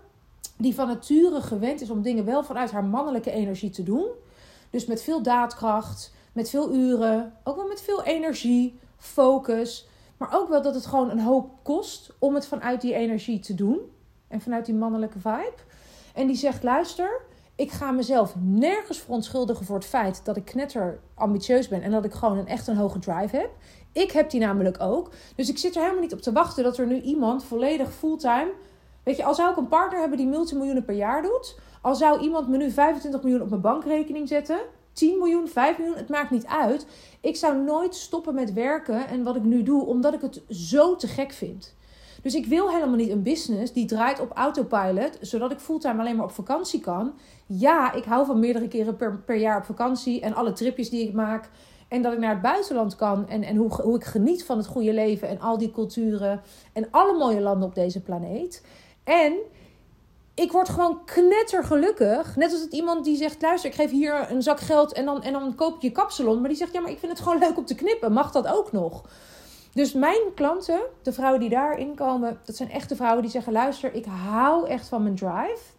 die 0.57 0.75
van 0.75 0.87
nature 0.87 1.41
gewend 1.41 1.81
is 1.81 1.91
om 1.91 2.03
dingen 2.03 2.25
wel 2.25 2.45
vanuit 2.45 2.71
haar 2.71 2.85
mannelijke 2.85 3.31
energie 3.31 3.71
te 3.71 3.83
doen. 3.83 4.07
Dus 4.71 4.87
met 4.87 5.03
veel 5.03 5.23
daadkracht, 5.23 6.13
met 6.33 6.51
veel 6.51 6.75
uren, 6.75 7.33
ook 7.45 7.57
wel 7.57 7.69
met 7.69 7.83
veel 7.83 8.03
energie, 8.03 8.79
focus. 8.99 9.89
Maar 10.17 10.35
ook 10.35 10.49
wel 10.49 10.63
dat 10.63 10.75
het 10.75 10.87
gewoon 10.87 11.11
een 11.11 11.21
hoop 11.21 11.51
kost 11.63 12.13
om 12.19 12.35
het 12.35 12.47
vanuit 12.47 12.81
die 12.81 12.95
energie 12.95 13.41
te 13.41 13.55
doen. 13.55 13.79
En 14.29 14.41
vanuit 14.41 14.67
die 14.67 14.75
mannelijke 14.75 15.19
vibe. 15.19 15.55
En 16.15 16.27
die 16.27 16.37
zegt: 16.37 16.63
luister, 16.63 17.21
ik 17.57 17.71
ga 17.71 17.91
mezelf 17.91 18.35
nergens 18.39 18.99
verontschuldigen 18.99 19.65
voor 19.65 19.77
het 19.77 19.87
feit 19.87 20.25
dat 20.25 20.37
ik 20.37 20.45
knetter 20.45 21.01
ambitieus 21.15 21.69
ben. 21.69 21.83
En 21.83 21.91
dat 21.91 22.05
ik 22.05 22.13
gewoon 22.13 22.39
een 22.39 22.47
echt 22.47 22.67
een 22.67 22.77
hoge 22.77 22.99
drive 22.99 23.37
heb. 23.37 23.51
Ik 23.93 24.11
heb 24.11 24.31
die 24.31 24.41
namelijk 24.41 24.81
ook. 24.81 25.11
Dus 25.37 25.49
ik 25.49 25.59
zit 25.59 25.75
er 25.75 25.81
helemaal 25.81 26.03
niet 26.03 26.13
op 26.13 26.21
te 26.21 26.33
wachten 26.33 26.65
dat 26.65 26.79
er 26.79 26.87
nu 26.87 27.01
iemand 27.01 27.45
volledig 27.45 27.93
fulltime. 27.93 28.53
Weet 29.03 29.17
je, 29.17 29.25
al 29.25 29.35
zou 29.35 29.51
ik 29.51 29.57
een 29.57 29.69
partner 29.69 30.01
hebben 30.01 30.19
die 30.19 30.27
multimiljoenen 30.27 30.85
per 30.85 30.95
jaar 30.95 31.23
doet. 31.23 31.59
Al 31.83 31.95
zou 31.95 32.21
iemand 32.21 32.49
me 32.49 32.57
nu 32.57 32.71
25 32.71 33.23
miljoen 33.23 33.43
op 33.43 33.49
mijn 33.49 33.61
bankrekening 33.61 34.29
zetten. 34.29 34.59
10 34.97 35.19
miljoen, 35.19 35.49
5 35.49 35.79
miljoen, 35.79 35.97
het 35.97 36.09
maakt 36.09 36.31
niet 36.31 36.47
uit. 36.47 36.87
Ik 37.21 37.37
zou 37.37 37.63
nooit 37.63 37.95
stoppen 37.95 38.35
met 38.35 38.53
werken 38.53 39.09
en 39.09 39.23
wat 39.23 39.37
ik 39.37 39.43
nu 39.43 39.63
doe, 39.63 39.85
omdat 39.85 40.15
ik 40.15 40.21
het 40.21 40.43
zo 40.49 40.97
te 40.97 41.07
gek 41.07 41.33
vind. 41.33 41.75
Dus 42.23 42.35
ik 42.35 42.47
wil 42.47 42.71
helemaal 42.71 42.97
niet 42.97 43.11
een 43.11 43.23
business 43.23 43.73
die 43.73 43.87
draait 43.87 44.21
op 44.21 44.31
autopilot, 44.35 45.19
zodat 45.21 45.53
ik 45.53 45.59
fulltime 45.59 46.01
alleen 46.01 46.17
maar 46.17 46.25
op 46.25 46.31
vakantie 46.31 46.81
kan. 46.81 47.15
Ja, 47.47 47.93
ik 47.93 48.05
hou 48.05 48.27
van 48.27 48.41
meerdere 48.41 48.69
keren 48.69 49.23
per, 49.25 49.37
jaar 49.37 49.59
op 49.59 49.65
vakantie 49.65 50.21
en 50.21 50.35
alle 50.35 50.53
tripjes 50.53 50.91
die 50.91 51.09
ik 51.09 51.13
maak. 51.13 51.51
En 51.89 52.03
dat 52.03 52.13
ik 52.13 52.19
naar 52.19 52.33
het 52.33 52.43
buitenland 52.43 52.97
kan 52.97 53.29
en, 53.29 53.43
en 53.43 53.57
hoe, 53.57 53.83
hoe 53.83 53.97
ik 53.97 54.05
geniet 54.05 54.45
van 54.45 54.57
het 54.57 54.67
goede 54.67 54.93
leven 54.93 55.29
en 55.29 55.41
al 55.41 55.59
die 55.59 55.71
culturen 55.71 56.41
en 56.73 56.89
alle 56.91 57.19
mooie 57.19 57.41
landen 57.41 57.69
op 57.69 57.75
deze 57.75 58.03
planeet. 58.03 58.67
En 59.05 59.33
ik 60.37 60.53
word 60.53 60.69
gewoon 60.69 61.05
knettergelukkig. 61.05 62.37
Net 62.37 62.53
als 62.53 62.61
het 62.61 62.73
iemand 62.73 63.05
die 63.05 63.17
zegt: 63.17 63.43
luister, 63.43 63.71
ik 63.71 63.77
geef 63.77 63.91
hier 63.91 64.31
een 64.31 64.43
zak 64.43 64.61
geld 64.61 64.93
en 64.93 65.05
dan, 65.05 65.23
en 65.23 65.33
dan 65.33 65.55
koop 65.55 65.81
je 65.81 65.87
je 65.87 65.93
kapsalon. 65.93 66.41
Maar 66.41 66.49
die 66.49 66.59
zegt: 66.59 66.73
ja, 66.73 66.81
maar 66.81 66.91
ik 66.91 66.99
vind 66.99 67.13
het 67.13 67.21
gewoon 67.21 67.39
leuk 67.39 67.57
om 67.57 67.65
te 67.65 67.75
knippen. 67.75 68.13
Mag 68.13 68.33
dat 68.33 68.47
ook 68.47 68.73
nog? 68.73 69.05
Dus 69.73 69.93
mijn 69.93 70.35
klanten, 70.35 70.81
de 71.03 71.13
vrouwen 71.13 71.41
die 71.41 71.49
daarin 71.49 71.95
komen, 71.95 72.41
dat 72.45 72.57
zijn 72.57 72.71
echte 72.71 72.97
vrouwen 72.97 73.23
die 73.23 73.31
zeggen: 73.31 73.53
luister, 73.53 73.95
ik 73.95 74.05
hou 74.05 74.69
echt 74.69 74.89
van 74.89 75.03
mijn 75.03 75.15
drive. 75.15 75.75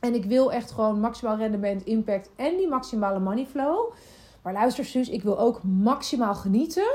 En 0.00 0.14
ik 0.14 0.24
wil 0.24 0.52
echt 0.52 0.70
gewoon 0.70 1.00
maximaal 1.00 1.36
rendement, 1.36 1.84
impact 1.84 2.30
en 2.36 2.56
die 2.56 2.68
maximale 2.68 3.18
money 3.18 3.46
flow. 3.46 3.92
Maar 4.42 4.52
luister, 4.52 4.84
Suus, 4.84 5.08
ik 5.08 5.22
wil 5.22 5.38
ook 5.38 5.62
maximaal 5.62 6.34
genieten, 6.34 6.90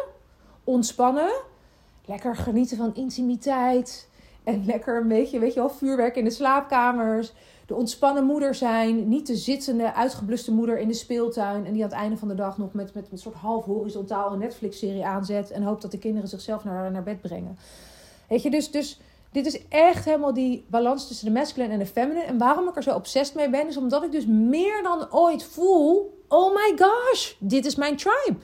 ontspannen 0.64 1.32
lekker 2.06 2.36
genieten 2.36 2.78
van 2.78 2.96
intimiteit. 2.96 4.10
En 4.44 4.66
lekker 4.66 4.98
een 4.98 5.08
beetje, 5.08 5.40
weet 5.40 5.54
je 5.54 5.60
wel, 5.60 5.70
vuurwerk 5.70 6.16
in 6.16 6.24
de 6.24 6.30
slaapkamers. 6.30 7.34
De 7.66 7.76
ontspannen 7.76 8.26
moeder 8.26 8.56
zijn. 8.56 9.08
Niet 9.08 9.28
de 9.28 9.36
zittende, 9.36 9.94
uitgebluste 9.94 10.52
moeder 10.52 10.80
in 10.80 10.88
de 10.88 10.94
speeltuin. 10.94 11.66
En 11.66 11.74
die 11.74 11.84
aan 11.84 11.90
het 11.90 11.98
einde 11.98 12.18
van 12.18 12.28
de 12.28 12.36
dag 12.36 12.58
nog 12.58 12.74
met, 12.74 12.94
met, 12.94 13.08
een 13.12 13.18
soort 13.18 13.36
half 13.36 13.66
horizontaal 13.66 14.34
een 14.34 14.40
Netflix-serie 14.40 15.06
aanzet. 15.06 15.52
En 15.52 15.64
hoopt 15.64 15.82
dat 15.82 15.92
de 15.92 15.98
kinderen 15.98 16.30
zichzelf 16.30 16.64
naar, 16.64 16.92
naar 16.92 17.04
bed 17.04 17.22
brengen. 17.22 17.58
Weet 18.28 18.42
je, 18.42 18.50
dus, 18.50 18.72
dus 18.72 19.00
dit 19.32 19.46
is 19.46 19.68
echt 19.68 20.06
helemaal 20.06 20.34
die 20.34 20.66
balans 20.68 21.08
tussen 21.08 21.26
de 21.26 21.40
masculine 21.40 21.74
en 21.74 21.80
de 21.80 21.86
feminine. 21.86 22.26
En 22.26 22.38
waarom 22.38 22.68
ik 22.68 22.76
er 22.76 22.84
zo 22.84 22.96
obsessed 22.96 23.36
mee 23.36 23.50
ben, 23.50 23.68
is 23.68 23.78
omdat 23.78 24.04
ik 24.04 24.12
dus 24.12 24.26
meer 24.26 24.84
dan 24.84 25.14
ooit 25.14 25.44
voel: 25.44 26.20
oh 26.28 26.54
my 26.54 26.78
gosh, 26.78 27.34
dit 27.40 27.66
is 27.66 27.76
mijn 27.76 27.96
tribe. 27.96 28.38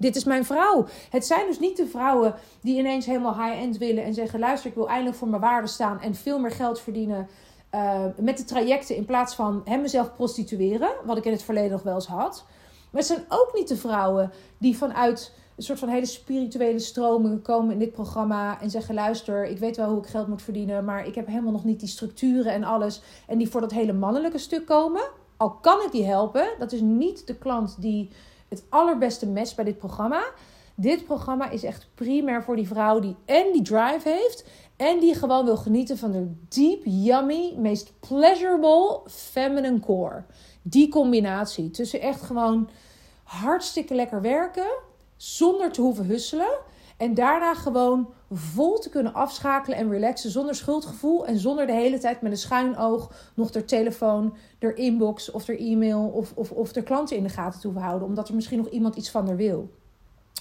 Dit 0.00 0.16
is 0.16 0.24
mijn 0.24 0.44
vrouw. 0.44 0.86
Het 1.10 1.26
zijn 1.26 1.46
dus 1.46 1.58
niet 1.58 1.76
de 1.76 1.86
vrouwen 1.86 2.34
die 2.60 2.78
ineens 2.78 3.06
helemaal 3.06 3.42
high-end 3.42 3.78
willen 3.78 4.04
en 4.04 4.14
zeggen: 4.14 4.38
luister, 4.38 4.70
ik 4.70 4.76
wil 4.76 4.88
eindelijk 4.88 5.16
voor 5.16 5.28
mijn 5.28 5.42
waarde 5.42 5.66
staan 5.66 6.00
en 6.00 6.14
veel 6.14 6.38
meer 6.38 6.50
geld 6.50 6.80
verdienen. 6.80 7.28
Uh, 7.74 8.04
met 8.16 8.36
de 8.36 8.44
trajecten 8.44 8.96
in 8.96 9.04
plaats 9.04 9.34
van 9.34 9.62
hem 9.64 9.80
mezelf 9.80 10.14
prostitueren, 10.14 10.90
wat 11.04 11.16
ik 11.16 11.24
in 11.24 11.32
het 11.32 11.42
verleden 11.42 11.70
nog 11.70 11.82
wel 11.82 11.94
eens 11.94 12.06
had. 12.06 12.44
Maar 12.90 13.00
het 13.00 13.10
zijn 13.10 13.24
ook 13.28 13.50
niet 13.54 13.68
de 13.68 13.76
vrouwen 13.76 14.32
die 14.58 14.76
vanuit 14.76 15.34
een 15.56 15.62
soort 15.62 15.78
van 15.78 15.88
hele 15.88 16.06
spirituele 16.06 16.78
stromingen 16.78 17.42
komen 17.42 17.72
in 17.72 17.78
dit 17.78 17.92
programma 17.92 18.60
en 18.60 18.70
zeggen: 18.70 18.94
luister, 18.94 19.44
ik 19.44 19.58
weet 19.58 19.76
wel 19.76 19.88
hoe 19.88 20.02
ik 20.02 20.08
geld 20.08 20.28
moet 20.28 20.42
verdienen, 20.42 20.84
maar 20.84 21.06
ik 21.06 21.14
heb 21.14 21.26
helemaal 21.26 21.52
nog 21.52 21.64
niet 21.64 21.80
die 21.80 21.88
structuren 21.88 22.52
en 22.52 22.64
alles. 22.64 23.02
En 23.26 23.38
die 23.38 23.50
voor 23.50 23.60
dat 23.60 23.72
hele 23.72 23.92
mannelijke 23.92 24.38
stuk 24.38 24.66
komen. 24.66 25.02
Al 25.36 25.50
kan 25.50 25.82
ik 25.82 25.92
die 25.92 26.04
helpen, 26.04 26.48
dat 26.58 26.72
is 26.72 26.80
niet 26.80 27.26
de 27.26 27.36
klant 27.36 27.76
die 27.80 28.10
het 28.50 28.64
allerbeste 28.68 29.28
matcht 29.28 29.56
bij 29.56 29.64
dit 29.64 29.78
programma. 29.78 30.22
Dit 30.74 31.04
programma 31.04 31.50
is 31.50 31.62
echt 31.62 31.88
primair 31.94 32.42
voor 32.42 32.56
die 32.56 32.66
vrouw 32.66 32.98
die 32.98 33.16
en 33.24 33.52
die 33.52 33.62
drive 33.62 34.08
heeft 34.08 34.44
en 34.76 35.00
die 35.00 35.14
gewoon 35.14 35.44
wil 35.44 35.56
genieten 35.56 35.98
van 35.98 36.12
de 36.12 36.32
deep, 36.48 36.82
yummy, 36.84 37.54
meest 37.56 37.92
pleasurable 38.00 39.00
feminine 39.06 39.80
core. 39.80 40.24
Die 40.62 40.88
combinatie 40.88 41.70
tussen 41.70 42.00
echt 42.00 42.22
gewoon 42.22 42.70
hartstikke 43.22 43.94
lekker 43.94 44.20
werken 44.20 44.70
zonder 45.16 45.72
te 45.72 45.80
hoeven 45.80 46.04
husselen. 46.04 46.58
En 47.00 47.14
daarna 47.14 47.54
gewoon 47.54 48.12
vol 48.30 48.78
te 48.78 48.88
kunnen 48.88 49.14
afschakelen 49.14 49.78
en 49.78 49.90
relaxen 49.90 50.30
zonder 50.30 50.54
schuldgevoel. 50.54 51.26
En 51.26 51.38
zonder 51.38 51.66
de 51.66 51.72
hele 51.72 51.98
tijd 51.98 52.20
met 52.20 52.32
een 52.32 52.38
schuin 52.38 52.76
oog 52.76 53.12
nog 53.34 53.50
de 53.50 53.64
telefoon, 53.64 54.36
de 54.58 54.74
inbox 54.74 55.30
of 55.30 55.44
de 55.44 55.56
e-mail 55.56 56.06
of, 56.06 56.32
of, 56.34 56.50
of 56.50 56.72
de 56.72 56.82
klanten 56.82 57.16
in 57.16 57.22
de 57.22 57.28
gaten 57.28 57.60
te 57.60 57.66
hoeven 57.66 57.84
houden. 57.84 58.08
Omdat 58.08 58.28
er 58.28 58.34
misschien 58.34 58.58
nog 58.58 58.68
iemand 58.68 58.96
iets 58.96 59.10
van 59.10 59.26
haar 59.26 59.36
wil. 59.36 59.70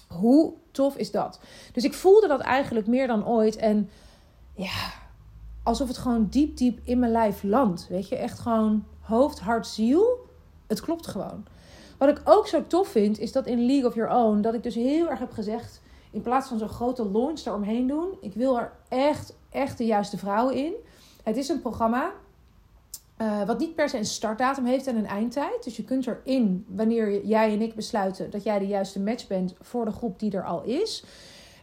Hoe 0.08 0.54
tof 0.72 0.96
is 0.96 1.12
dat? 1.12 1.40
Dus 1.74 1.84
ik 1.84 1.94
voelde 1.94 2.28
dat 2.28 2.40
eigenlijk 2.40 2.88
meer 2.88 3.08
dan 3.08 3.28
ooit. 3.28 3.56
En 3.56 3.90
ja, 4.54 4.92
alsof 5.64 5.88
het 5.88 5.98
gewoon 5.98 6.28
diep, 6.30 6.58
diep 6.58 6.80
in 6.84 7.00
mijn 7.00 7.12
lijf 7.12 7.44
landt. 7.44 7.88
Weet 7.90 8.08
je, 8.08 8.16
echt 8.16 8.40
gewoon 8.40 8.86
hoofd, 9.02 9.40
hart, 9.40 9.68
ziel. 9.68 10.28
Het 10.68 10.82
klopt 10.82 11.08
gewoon. 11.08 11.46
Wat 11.98 12.10
ik 12.10 12.22
ook 12.24 12.48
zo 12.48 12.68
tof 12.68 12.88
vind, 12.88 13.20
is 13.20 13.32
dat 13.32 13.48
in 13.48 13.66
League 13.66 13.88
of 13.88 13.96
Your 13.96 14.12
Own, 14.12 14.42
dat 14.42 14.54
ik 14.54 14.64
dus 14.64 14.76
heel 14.76 15.10
erg 15.10 15.20
heb 15.20 15.32
gezegd, 15.32 15.82
in 16.12 16.22
plaats 16.22 16.48
van 16.48 16.58
zo'n 16.58 16.70
grote 16.70 17.10
launch 17.12 17.46
eromheen 17.46 17.88
doen, 17.88 18.18
ik 18.22 18.34
wil 18.34 18.60
er 18.60 18.72
echt, 18.88 19.36
echt 19.50 19.78
de 19.78 19.86
juiste 19.86 20.18
vrouwen 20.18 20.56
in. 20.56 20.74
Het 21.24 21.38
is 21.38 21.50
een 21.50 21.62
programma 21.62 22.12
uh, 23.22 23.44
wat 23.46 23.60
niet 23.60 23.76
per 23.76 23.90
se 23.90 23.98
een 23.98 24.06
startdatum 24.06 24.66
heeft 24.66 24.88
en 24.88 24.96
een 24.96 25.08
eindtijd. 25.08 25.64
Dus 25.64 25.76
je 25.76 25.84
kunt 25.84 26.08
erin, 26.08 26.66
wanneer 26.68 27.26
jij 27.26 27.54
en 27.54 27.62
ik 27.62 27.76
besluiten 27.76 28.30
dat 28.30 28.44
jij 28.44 28.60
de 28.60 28.68
juiste 28.68 29.00
match 29.00 29.28
bent 29.28 29.54
voor 29.62 29.86
de 29.86 29.92
groep 29.92 30.20
die 30.20 30.32
er 30.32 30.46
al 30.46 30.64
is. 30.64 31.04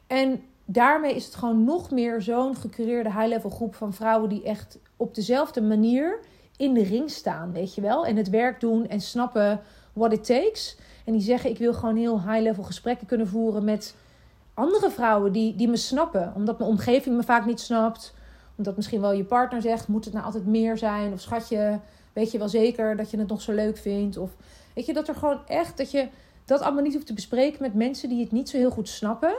En 0.07 0.43
daarmee 0.65 1.15
is 1.15 1.25
het 1.25 1.35
gewoon 1.35 1.65
nog 1.65 1.91
meer 1.91 2.23
zo'n 2.23 2.57
gecureerde 2.57 3.13
high-level 3.13 3.51
groep 3.51 3.75
van 3.75 3.93
vrouwen 3.93 4.29
die 4.29 4.43
echt 4.43 4.79
op 4.97 5.15
dezelfde 5.15 5.63
manier 5.63 6.19
in 6.57 6.75
de 6.75 6.83
ring 6.83 7.11
staan, 7.11 7.53
weet 7.53 7.75
je 7.75 7.81
wel. 7.81 8.07
En 8.07 8.17
het 8.17 8.31
werk 8.31 8.61
doen 8.61 8.89
en 8.89 9.01
snappen 9.01 9.61
what 9.93 10.13
it 10.13 10.25
takes. 10.25 10.77
En 11.05 11.13
die 11.13 11.23
zeggen: 11.23 11.51
Ik 11.51 11.59
wil 11.59 11.75
gewoon 11.75 11.97
heel 11.97 12.21
high-level 12.21 12.65
gesprekken 12.65 13.07
kunnen 13.07 13.29
voeren 13.29 13.65
met 13.65 13.95
andere 14.57 14.91
vrouwen 14.91 15.33
die, 15.33 15.55
die 15.57 15.69
me 15.69 15.77
snappen. 15.77 16.33
Omdat 16.35 16.59
mijn 16.59 16.71
omgeving 16.71 17.17
me 17.17 17.23
vaak 17.23 17.47
niet 17.47 17.61
snapt. 17.61 18.15
Omdat 18.57 18.77
misschien 18.77 19.01
wel 19.01 19.13
je 19.13 19.25
partner 19.25 19.63
zegt: 19.63 19.89
Moet 19.89 20.05
het 20.05 20.15
nou 20.15 20.27
altijd 20.27 20.47
meer 20.47 20.79
zijn? 20.79 21.13
Of 21.13 21.21
schatje, 21.21 21.81
weet 22.13 22.31
je 22.33 22.39
wel 22.39 22.49
zeker 22.49 22.97
dat 22.97 23.11
je 23.11 23.19
het 23.19 23.29
nog 23.29 23.41
zo 23.41 23.53
leuk 23.53 23.77
vindt? 23.77 24.17
Of 24.17 24.31
weet 24.75 24.87
je 24.87 24.93
dat 24.93 25.09
er 25.09 25.15
gewoon 25.15 25.41
echt 25.47 25.77
dat 25.77 25.91
je 25.91 26.09
dat 26.45 26.61
allemaal 26.61 26.83
niet 26.83 26.95
hoeft 26.95 27.07
te 27.07 27.15
bespreken 27.15 27.63
met 27.63 27.75
mensen 27.75 28.09
die 28.09 28.21
het 28.21 28.33
niet 28.33 28.49
zo 28.49 28.57
heel 28.57 28.71
goed 28.71 28.89
snappen. 28.89 29.35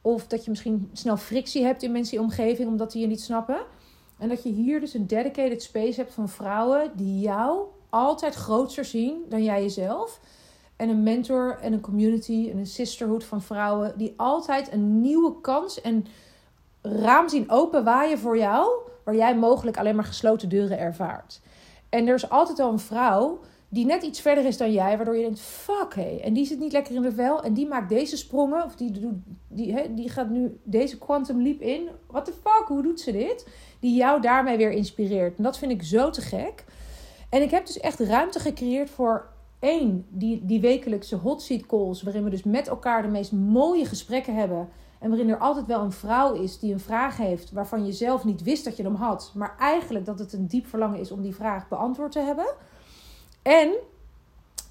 Of 0.00 0.26
dat 0.26 0.44
je 0.44 0.50
misschien 0.50 0.90
snel 0.92 1.16
frictie 1.16 1.64
hebt 1.64 1.82
in 1.82 1.92
mensen 1.92 2.16
in 2.16 2.22
je 2.22 2.28
omgeving 2.28 2.68
omdat 2.68 2.92
die 2.92 3.00
je 3.00 3.06
niet 3.06 3.20
snappen. 3.20 3.60
En 4.18 4.28
dat 4.28 4.42
je 4.42 4.50
hier 4.50 4.80
dus 4.80 4.94
een 4.94 5.06
dedicated 5.06 5.62
space 5.62 6.00
hebt 6.00 6.14
van 6.14 6.28
vrouwen 6.28 6.90
die 6.94 7.20
jou 7.20 7.66
altijd 7.90 8.34
groter 8.34 8.84
zien 8.84 9.24
dan 9.28 9.44
jij 9.44 9.62
jezelf. 9.62 10.20
En 10.80 10.88
een 10.88 11.02
mentor 11.02 11.58
en 11.60 11.72
een 11.72 11.80
community 11.80 12.48
en 12.50 12.58
een 12.58 12.66
sisterhood 12.66 13.24
van 13.24 13.42
vrouwen 13.42 13.92
die 13.96 14.14
altijd 14.16 14.72
een 14.72 15.00
nieuwe 15.00 15.40
kans 15.40 15.80
en 15.80 16.06
raam 16.82 17.28
zien 17.28 17.50
openwaaien 17.50 18.18
voor 18.18 18.38
jou, 18.38 18.70
waar 19.04 19.14
jij 19.16 19.36
mogelijk 19.36 19.76
alleen 19.76 19.94
maar 19.94 20.04
gesloten 20.04 20.48
deuren 20.48 20.78
ervaart. 20.78 21.40
En 21.88 22.06
er 22.06 22.14
is 22.14 22.30
altijd 22.30 22.58
al 22.58 22.72
een 22.72 22.78
vrouw 22.78 23.40
die 23.68 23.86
net 23.86 24.02
iets 24.02 24.20
verder 24.20 24.44
is 24.44 24.56
dan 24.56 24.72
jij, 24.72 24.96
waardoor 24.96 25.16
je 25.16 25.22
denkt: 25.22 25.40
fuck 25.40 25.94
hé, 25.94 26.02
hey. 26.02 26.20
en 26.22 26.32
die 26.32 26.46
zit 26.46 26.58
niet 26.58 26.72
lekker 26.72 26.94
in 26.94 27.02
de 27.02 27.12
vel 27.12 27.42
en 27.42 27.54
die 27.54 27.66
maakt 27.66 27.88
deze 27.88 28.16
sprongen, 28.16 28.64
of 28.64 28.76
die, 28.76 28.90
die, 28.90 29.22
die, 29.48 29.94
die 29.94 30.08
gaat 30.08 30.28
nu 30.28 30.58
deze 30.62 30.98
quantum 30.98 31.42
leap 31.42 31.60
in. 31.60 31.88
What 32.06 32.24
the 32.24 32.32
fuck, 32.32 32.64
hoe 32.66 32.82
doet 32.82 33.00
ze 33.00 33.12
dit? 33.12 33.46
Die 33.80 33.94
jou 33.94 34.20
daarmee 34.20 34.56
weer 34.56 34.70
inspireert. 34.70 35.36
En 35.36 35.42
dat 35.42 35.58
vind 35.58 35.72
ik 35.72 35.82
zo 35.82 36.10
te 36.10 36.20
gek. 36.20 36.64
En 37.30 37.42
ik 37.42 37.50
heb 37.50 37.66
dus 37.66 37.80
echt 37.80 38.00
ruimte 38.00 38.38
gecreëerd 38.38 38.90
voor 38.90 39.29
één, 39.60 40.06
die, 40.08 40.44
die 40.44 40.60
wekelijkse 40.60 41.16
hot 41.16 41.42
seat 41.42 41.66
calls, 41.66 42.02
waarin 42.02 42.24
we 42.24 42.30
dus 42.30 42.42
met 42.42 42.68
elkaar 42.68 43.02
de 43.02 43.08
meest 43.08 43.32
mooie 43.32 43.84
gesprekken 43.84 44.34
hebben. 44.34 44.68
En 44.98 45.08
waarin 45.08 45.28
er 45.28 45.38
altijd 45.38 45.66
wel 45.66 45.80
een 45.80 45.92
vrouw 45.92 46.34
is 46.34 46.58
die 46.58 46.72
een 46.72 46.80
vraag 46.80 47.16
heeft 47.16 47.52
waarvan 47.52 47.86
je 47.86 47.92
zelf 47.92 48.24
niet 48.24 48.42
wist 48.42 48.64
dat 48.64 48.76
je 48.76 48.82
hem 48.82 48.94
had, 48.94 49.32
maar 49.34 49.56
eigenlijk 49.58 50.04
dat 50.04 50.18
het 50.18 50.32
een 50.32 50.46
diep 50.46 50.66
verlangen 50.66 51.00
is 51.00 51.10
om 51.10 51.22
die 51.22 51.34
vraag 51.34 51.68
beantwoord 51.68 52.12
te 52.12 52.20
hebben. 52.20 52.54
En 53.42 53.72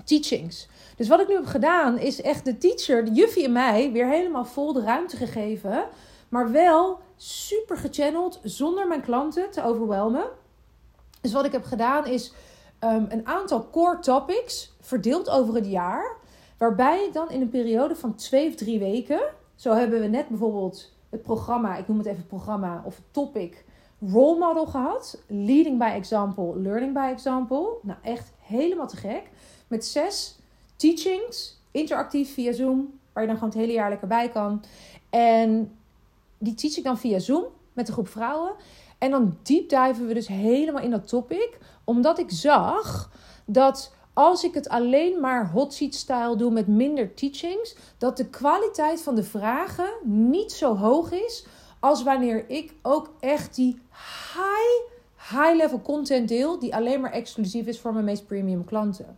teachings. 0.04 0.68
Dus 0.96 1.08
wat 1.08 1.20
ik 1.20 1.28
nu 1.28 1.34
heb 1.34 1.46
gedaan 1.46 1.98
is 1.98 2.22
echt 2.22 2.46
de 2.46 2.58
teacher, 2.58 3.06
de 3.06 3.12
juffie 3.12 3.46
en 3.46 3.52
mij, 3.52 3.92
weer 3.92 4.08
helemaal 4.08 4.46
vol 4.46 4.74
de 4.74 4.82
ruimte 4.82 5.18
gegeven. 5.18 5.84
Maar 6.30 6.52
wel 6.52 7.00
super 7.16 7.78
gechanneld 7.78 8.40
zonder 8.44 8.88
mijn 8.88 9.02
klanten 9.02 9.52
te 9.52 9.64
overwelmen. 9.64 10.26
Dus 11.22 11.34
wat 11.34 11.46
ik 11.46 11.52
heb 11.52 11.64
gedaan 11.64 12.06
is 12.06 12.34
um, 12.84 13.06
een 13.10 13.28
aantal 13.28 13.70
core 13.72 14.00
topics 14.00 14.74
verdeeld 14.90 15.30
over 15.30 15.56
het 15.56 15.66
jaar. 15.66 16.16
Waarbij 16.58 17.10
dan 17.12 17.32
in 17.32 17.42
een 17.42 17.50
periode 17.50 17.96
van 17.96 18.16
twee 18.16 18.48
of 18.48 18.56
drie 18.56 18.80
weken. 18.80 19.22
Zo 19.56 19.74
hebben 19.74 20.00
we 20.00 20.08
net 20.08 20.28
bijvoorbeeld 20.28 20.94
het 21.10 21.22
programma, 21.22 21.78
ik 21.78 21.88
noem 21.88 21.98
het 21.98 22.08
even 22.08 22.28
programma 22.28 22.82
of 22.86 23.02
topic 23.12 23.66
role 24.12 24.40
model 24.40 24.66
gehad. 24.66 25.22
Leading 25.28 25.78
by 25.78 25.92
example, 25.96 26.60
learning 26.60 26.94
by 26.94 27.10
example. 27.12 27.78
Nou, 27.82 28.00
echt 28.02 28.32
helemaal 28.40 28.88
te 28.88 28.98
gek. 28.98 29.24
Met 29.68 29.86
zes 29.86 30.40
teachings, 30.76 31.62
interactief 31.72 32.34
via 32.34 32.52
Zoom, 32.52 33.00
waar 33.14 33.24
je 33.24 33.30
dan 33.30 33.38
gewoon 33.38 33.54
het 33.54 33.60
hele 33.60 33.74
jaar 33.74 33.90
lekker 33.90 34.08
bij 34.08 34.30
kan. 34.30 34.64
En 35.10 35.78
die 36.38 36.54
teach 36.54 36.78
ik 36.78 36.84
dan 36.84 36.98
via 36.98 37.20
Zoom 37.20 37.46
met 37.74 37.88
een 37.88 37.94
groep 37.94 38.08
vrouwen. 38.08 38.52
En 38.98 39.12
dan 39.12 39.38
diepdiven 39.44 40.08
we 40.08 40.14
dus 40.14 40.28
helemaal 40.28 40.84
in 40.84 40.92
dat 40.92 41.08
topic. 41.08 41.58
Omdat 41.84 42.20
ik 42.20 42.32
zag 42.32 43.12
dat 43.46 43.94
als 44.20 44.44
ik 44.44 44.54
het 44.54 44.70
alleen 44.70 45.20
maar 45.20 45.50
hot 45.50 45.74
seat 45.74 45.94
style 45.94 46.36
doe 46.36 46.52
met 46.52 46.68
minder 46.68 47.14
teachings, 47.14 47.76
dat 47.98 48.18
de 48.18 48.30
kwaliteit 48.30 49.02
van 49.02 49.16
de 49.16 49.24
vragen 49.24 49.90
niet 50.04 50.52
zo 50.52 50.76
hoog 50.76 51.12
is 51.12 51.46
als 51.80 52.04
wanneer 52.04 52.50
ik 52.50 52.74
ook 52.82 53.14
echt 53.20 53.56
die 53.56 53.82
high, 54.34 54.94
high 55.30 55.56
level 55.56 55.82
content 55.82 56.28
deel, 56.28 56.60
die 56.60 56.76
alleen 56.76 57.02
maar 57.02 57.12
exclusief 57.12 57.68
is 57.68 57.80
voor 57.80 57.94
mijn 57.94 58.06
meest 58.06 58.28
premium 58.28 58.66
klanten. 58.66 59.18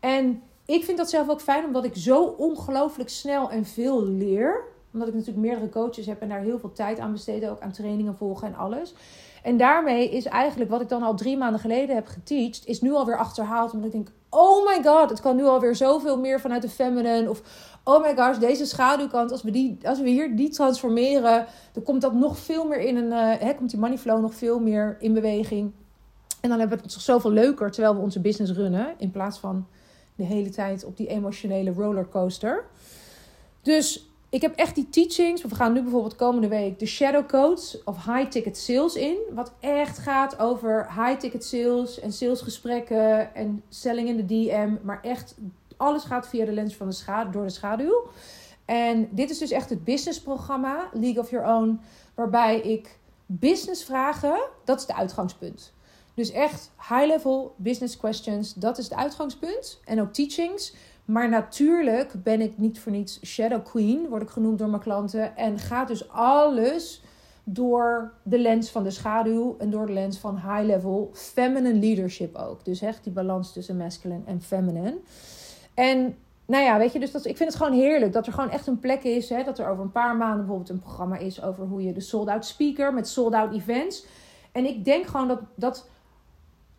En 0.00 0.42
ik 0.64 0.84
vind 0.84 0.98
dat 0.98 1.10
zelf 1.10 1.28
ook 1.28 1.40
fijn, 1.40 1.64
omdat 1.64 1.84
ik 1.84 1.96
zo 1.96 2.24
ongelooflijk 2.24 3.08
snel 3.08 3.50
en 3.50 3.64
veel 3.64 4.04
leer 4.04 4.74
omdat 4.96 5.14
ik 5.14 5.20
natuurlijk 5.20 5.46
meerdere 5.46 5.68
coaches 5.68 6.06
heb 6.06 6.20
en 6.20 6.28
daar 6.28 6.40
heel 6.40 6.58
veel 6.58 6.72
tijd 6.72 6.98
aan 6.98 7.12
besteed. 7.12 7.48
Ook 7.48 7.60
aan 7.60 7.72
trainingen 7.72 8.16
volgen 8.16 8.48
en 8.48 8.54
alles. 8.54 8.94
En 9.42 9.56
daarmee 9.56 10.10
is 10.10 10.24
eigenlijk 10.24 10.70
wat 10.70 10.80
ik 10.80 10.88
dan 10.88 11.02
al 11.02 11.16
drie 11.16 11.36
maanden 11.36 11.60
geleden 11.60 11.94
heb 11.94 12.06
geteacht, 12.06 12.66
is 12.66 12.80
nu 12.80 12.92
alweer 12.92 13.16
achterhaald. 13.16 13.72
Omdat 13.72 13.86
ik 13.86 13.92
denk, 13.92 14.08
oh 14.30 14.66
my 14.66 14.82
god, 14.82 15.10
het 15.10 15.20
kan 15.20 15.36
nu 15.36 15.44
alweer 15.44 15.76
zoveel 15.76 16.18
meer 16.18 16.40
vanuit 16.40 16.62
de 16.62 16.68
feminine. 16.68 17.30
Of 17.30 17.42
oh 17.84 18.02
my 18.02 18.16
gosh, 18.16 18.38
deze 18.38 18.66
schaduwkant, 18.66 19.32
als 19.32 19.42
we, 19.42 19.50
die, 19.50 19.78
als 19.82 20.00
we 20.00 20.08
hier 20.08 20.36
die 20.36 20.48
transformeren, 20.48 21.46
dan 21.72 21.82
komt 21.82 22.00
dat 22.00 22.14
nog 22.14 22.38
veel 22.38 22.66
meer 22.66 22.80
in 22.80 22.96
een, 22.96 23.12
uh, 23.12 23.40
hè, 23.40 23.54
komt 23.54 23.70
die 23.70 23.78
money 23.78 23.98
flow 23.98 24.20
nog 24.20 24.34
veel 24.34 24.58
meer 24.58 24.96
in 25.00 25.12
beweging. 25.12 25.72
En 26.40 26.48
dan 26.48 26.58
hebben 26.58 26.76
we 26.78 26.84
het 26.84 26.92
toch 26.92 27.02
zoveel 27.02 27.30
leuker 27.30 27.70
terwijl 27.70 27.94
we 27.94 28.00
onze 28.00 28.20
business 28.20 28.52
runnen. 28.52 28.94
In 28.98 29.10
plaats 29.10 29.38
van 29.38 29.66
de 30.14 30.24
hele 30.24 30.50
tijd 30.50 30.84
op 30.84 30.96
die 30.96 31.06
emotionele 31.06 31.72
rollercoaster. 31.72 32.64
Dus 33.62 34.08
ik 34.28 34.40
heb 34.42 34.56
echt 34.56 34.74
die 34.74 34.88
teachings. 34.88 35.42
We 35.42 35.54
gaan 35.54 35.72
nu 35.72 35.82
bijvoorbeeld 35.82 36.16
komende 36.16 36.48
week 36.48 36.78
de 36.78 36.86
Shadow 36.86 37.26
Codes 37.26 37.84
of 37.84 38.04
High 38.04 38.28
Ticket 38.28 38.58
Sales 38.58 38.94
in. 38.94 39.16
Wat 39.30 39.52
echt 39.60 39.98
gaat 39.98 40.38
over 40.38 40.86
high 40.94 41.18
ticket 41.18 41.44
sales 41.44 42.00
en 42.00 42.12
salesgesprekken 42.12 43.34
en 43.34 43.62
selling 43.68 44.08
in 44.08 44.16
de 44.16 44.26
DM. 44.26 44.74
Maar 44.82 45.02
echt, 45.02 45.34
alles 45.76 46.04
gaat 46.04 46.28
via 46.28 46.44
de 46.44 46.52
lens 46.52 46.76
van 46.76 46.88
de 46.88 46.94
schaduw, 46.94 47.30
door 47.30 47.44
de 47.44 47.50
schaduw. 47.50 48.06
En 48.64 49.08
dit 49.10 49.30
is 49.30 49.38
dus 49.38 49.50
echt 49.50 49.70
het 49.70 49.84
businessprogramma, 49.84 50.88
League 50.92 51.22
of 51.22 51.30
Your 51.30 51.46
Own. 51.46 51.80
Waarbij 52.14 52.60
ik 52.60 52.98
business 53.26 53.84
vragen, 53.84 54.48
dat 54.64 54.76
is 54.76 54.86
het 54.86 54.96
uitgangspunt. 54.96 55.72
Dus 56.14 56.30
echt 56.30 56.70
high-level 56.88 57.54
business 57.56 57.96
questions, 57.96 58.54
dat 58.54 58.78
is 58.78 58.84
het 58.84 58.94
uitgangspunt. 58.94 59.80
En 59.84 60.00
ook 60.00 60.12
teachings. 60.12 60.74
Maar 61.06 61.28
natuurlijk 61.28 62.12
ben 62.22 62.40
ik 62.40 62.58
niet 62.58 62.80
voor 62.80 62.92
niets 62.92 63.26
Shadow 63.26 63.64
Queen, 63.64 64.08
word 64.08 64.22
ik 64.22 64.28
genoemd 64.28 64.58
door 64.58 64.68
mijn 64.68 64.82
klanten. 64.82 65.36
En 65.36 65.58
gaat 65.58 65.88
dus 65.88 66.08
alles 66.08 67.02
door 67.44 68.12
de 68.22 68.38
lens 68.38 68.70
van 68.70 68.82
de 68.82 68.90
schaduw 68.90 69.56
en 69.58 69.70
door 69.70 69.86
de 69.86 69.92
lens 69.92 70.18
van 70.18 70.34
high-level 70.34 71.10
feminine 71.12 71.78
leadership 71.78 72.36
ook. 72.36 72.64
Dus 72.64 72.80
echt 72.80 73.04
die 73.04 73.12
balans 73.12 73.52
tussen 73.52 73.76
masculine 73.76 74.22
en 74.24 74.42
feminine. 74.42 74.98
En 75.74 76.16
nou 76.46 76.64
ja, 76.64 76.78
weet 76.78 76.92
je, 76.92 76.98
dus 76.98 77.10
dat, 77.10 77.24
ik 77.24 77.36
vind 77.36 77.52
het 77.52 77.62
gewoon 77.62 77.78
heerlijk 77.78 78.12
dat 78.12 78.26
er 78.26 78.32
gewoon 78.32 78.50
echt 78.50 78.66
een 78.66 78.78
plek 78.78 79.02
is. 79.02 79.28
Hè, 79.28 79.42
dat 79.44 79.58
er 79.58 79.68
over 79.68 79.84
een 79.84 79.92
paar 79.92 80.16
maanden 80.16 80.38
bijvoorbeeld 80.38 80.68
een 80.68 80.78
programma 80.78 81.16
is 81.16 81.42
over 81.42 81.64
hoe 81.64 81.82
je 81.82 81.92
de 81.92 82.00
sold-out 82.00 82.46
speaker 82.46 82.94
met 82.94 83.08
sold-out 83.08 83.54
events. 83.54 84.06
En 84.52 84.64
ik 84.64 84.84
denk 84.84 85.06
gewoon 85.06 85.28
dat, 85.28 85.40
dat 85.54 85.88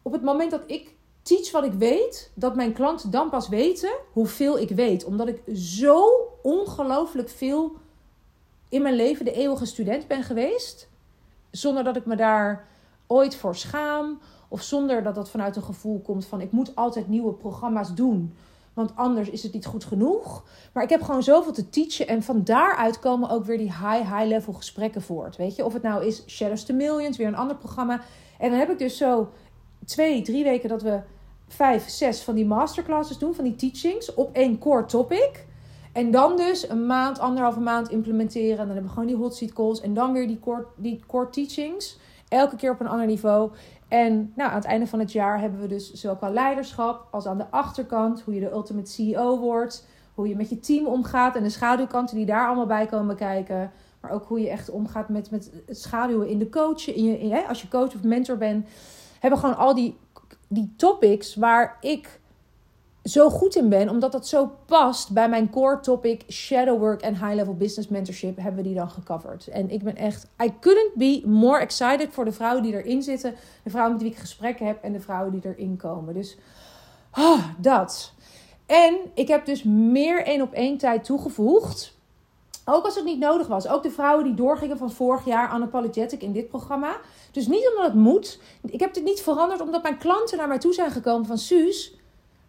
op 0.02 0.12
het 0.12 0.24
moment 0.24 0.52
dat 0.52 0.64
ik 0.66 0.96
teach 1.28 1.52
wat 1.52 1.64
ik 1.64 1.74
weet, 1.74 2.32
dat 2.34 2.56
mijn 2.56 2.74
klanten 2.74 3.12
dan 3.12 3.30
pas 3.30 3.50
weten 3.50 3.92
hoeveel 4.12 4.60
ik 4.60 4.70
weet. 4.70 5.06
Omdat 5.06 5.28
ik 5.28 5.42
zo 5.56 6.06
ongelooflijk 6.42 7.30
veel 7.30 7.76
in 8.70 8.82
mijn 8.82 8.96
leven 8.96 9.26
de 9.26 9.34
eeuwige 9.34 9.66
student 9.66 10.08
ben 10.08 10.24
geweest. 10.24 10.90
Zonder 11.52 11.84
dat 11.84 11.96
ik 11.96 12.06
me 12.06 12.16
daar 12.16 12.68
ooit 13.08 13.36
voor 13.36 13.56
schaam. 13.56 14.20
Of 14.48 14.62
zonder 14.62 15.04
dat 15.04 15.16
dat 15.16 15.30
vanuit 15.30 15.56
een 15.56 15.64
gevoel 15.64 16.00
komt 16.00 16.26
van 16.26 16.42
ik 16.42 16.52
moet 16.52 16.76
altijd 16.76 17.08
nieuwe 17.08 17.34
programma's 17.34 17.94
doen. 17.94 18.36
Want 18.74 18.92
anders 18.96 19.30
is 19.30 19.44
het 19.44 19.54
niet 19.54 19.66
goed 19.66 19.84
genoeg. 19.84 20.44
Maar 20.74 20.84
ik 20.84 20.90
heb 20.90 21.02
gewoon 21.02 21.24
zoveel 21.24 21.52
te 21.52 21.70
teachen. 21.70 22.08
En 22.08 22.24
van 22.24 22.44
daaruit 22.44 23.00
komen 23.00 23.30
ook 23.30 23.46
weer 23.46 23.58
die 23.58 23.72
high, 23.72 24.16
high 24.16 24.26
level 24.26 24.54
gesprekken 24.54 25.02
voort. 25.02 25.36
Weet 25.36 25.56
je, 25.56 25.66
of 25.66 25.74
het 25.74 25.82
nou 25.82 26.06
is 26.06 26.24
Shadows 26.28 26.64
to 26.64 26.74
Millions, 26.74 27.18
weer 27.18 27.28
een 27.28 27.36
ander 27.36 27.56
programma. 27.56 28.02
En 28.40 28.50
dan 28.50 28.60
heb 28.60 28.70
ik 28.70 28.78
dus 28.80 28.98
zo 28.98 29.30
twee, 29.86 30.22
drie 30.22 30.44
weken 30.44 30.70
dat 30.70 30.82
we 30.82 31.00
vijf, 31.48 31.90
zes 31.90 32.22
van 32.22 32.36
die 32.36 32.46
masterclasses 32.46 33.18
doen, 33.18 33.34
van 33.34 33.44
die 33.44 33.56
teachings, 33.56 34.14
op 34.14 34.36
één 34.36 34.58
core 34.58 34.86
topic. 34.86 35.46
En 35.98 36.12
dan 36.12 36.36
dus 36.36 36.70
een 36.70 36.86
maand, 36.86 37.20
anderhalve 37.20 37.60
maand 37.60 37.90
implementeren. 37.90 38.50
En 38.50 38.58
dan 38.58 38.68
hebben 38.68 38.84
we 38.84 38.90
gewoon 38.90 39.08
die 39.08 39.16
hot 39.16 39.36
seat 39.36 39.54
calls. 39.54 39.82
En 39.82 39.94
dan 39.94 40.14
weer 40.14 40.28
die 40.28 40.40
core, 40.40 40.66
die 40.76 41.04
core 41.08 41.30
teachings. 41.30 42.00
Elke 42.28 42.56
keer 42.56 42.72
op 42.72 42.80
een 42.80 42.88
ander 42.88 43.06
niveau. 43.06 43.52
En 43.88 44.34
nou, 44.36 44.50
aan 44.50 44.56
het 44.56 44.66
einde 44.66 44.88
van 44.88 45.00
het 45.00 45.12
jaar 45.12 45.40
hebben 45.40 45.60
we 45.60 45.68
dus 45.68 45.94
zowel 45.94 46.16
qua 46.16 46.30
leiderschap 46.30 47.08
als 47.12 47.26
aan 47.26 47.38
de 47.38 47.50
achterkant 47.50 48.22
hoe 48.22 48.34
je 48.34 48.40
de 48.40 48.52
ultimate 48.52 48.92
CEO 48.92 49.40
wordt. 49.40 49.88
Hoe 50.14 50.28
je 50.28 50.36
met 50.36 50.50
je 50.50 50.60
team 50.60 50.86
omgaat 50.86 51.36
en 51.36 51.44
de 51.44 51.50
schaduwkanten 51.50 52.16
die 52.16 52.26
daar 52.26 52.48
allemaal 52.48 52.66
bij 52.66 52.86
komen 52.86 53.16
kijken. 53.16 53.72
Maar 54.02 54.12
ook 54.12 54.26
hoe 54.26 54.40
je 54.40 54.50
echt 54.50 54.70
omgaat 54.70 55.10
met, 55.10 55.32
met 55.32 55.52
het 55.66 55.80
schaduwen 55.80 56.28
in 56.28 56.40
de 56.40 56.50
coach. 56.50 56.88
In 56.88 57.04
je, 57.04 57.34
hè, 57.34 57.42
als 57.42 57.62
je 57.62 57.68
coach 57.68 57.96
of 57.96 58.04
mentor 58.04 58.38
bent. 58.38 58.68
Hebben 59.20 59.40
gewoon 59.40 59.58
al 59.58 59.76
die 59.76 59.98
die 60.48 60.74
topics 60.78 61.36
waar 61.36 61.78
ik 61.82 62.20
zo 63.04 63.30
goed 63.30 63.56
in 63.56 63.70
ben, 63.70 63.90
omdat 63.90 64.12
dat 64.12 64.28
zo 64.28 64.52
past 64.66 65.12
bij 65.12 65.30
mijn 65.30 65.50
core 65.50 65.80
topic 65.80 66.24
shadow 66.32 66.80
work 66.80 67.02
en 67.02 67.14
high 67.14 67.34
level 67.34 67.56
business 67.56 67.90
mentorship, 67.90 68.38
hebben 68.38 68.56
we 68.56 68.62
die 68.62 68.76
dan 68.76 68.90
gecoverd. 68.90 69.48
En 69.48 69.70
ik 69.70 69.84
ben 69.84 69.96
echt, 69.96 70.28
I 70.44 70.54
couldn't 70.60 70.92
be 70.96 71.22
more 71.26 71.60
excited 71.60 72.08
voor 72.12 72.26
de 72.26 72.32
vrouwen 72.32 72.64
die 72.64 72.74
erin 72.74 73.02
zitten, 73.02 73.36
de 73.64 73.70
vrouwen 73.70 73.94
met 73.94 74.04
wie 74.04 74.12
ik 74.12 74.18
gesprekken 74.18 74.66
heb 74.66 74.84
en 74.84 74.94
de 74.94 75.00
vrouwen 75.00 75.32
die 75.32 75.42
erin 75.44 75.78
komen. 75.78 76.14
Dus 76.14 76.38
oh, 77.14 77.44
dat. 77.58 78.14
En 78.66 78.98
ik 79.14 79.28
heb 79.28 79.46
dus 79.46 79.64
meer 79.64 80.24
één 80.24 80.42
op 80.42 80.54
één 80.54 80.78
tijd 80.78 81.04
toegevoegd. 81.04 81.97
Ook 82.70 82.86
als 82.86 82.96
het 82.96 83.06
niet 83.06 83.20
nodig 83.20 83.48
was. 83.48 83.68
Ook 83.68 83.84
de 83.84 83.92
vrouwen 83.92 84.24
die 84.24 84.34
doorgingen 84.34 84.78
van 84.78 84.92
vorig 84.92 85.26
jaar 85.26 85.56
unapologetic 85.56 86.22
in 86.22 86.32
dit 86.32 86.48
programma. 86.48 86.98
Dus 87.32 87.48
niet 87.48 87.70
omdat 87.70 87.86
het 87.86 87.94
moet. 87.94 88.40
Ik 88.62 88.80
heb 88.80 88.94
dit 88.94 89.04
niet 89.04 89.22
veranderd 89.22 89.62
omdat 89.62 89.84
mijn 89.84 89.98
klanten 89.98 90.38
naar 90.38 90.48
mij 90.48 90.58
toe 90.58 90.74
zijn 90.74 90.92
gekomen 90.92 91.26
van... 91.26 91.38
Suus, 91.38 91.96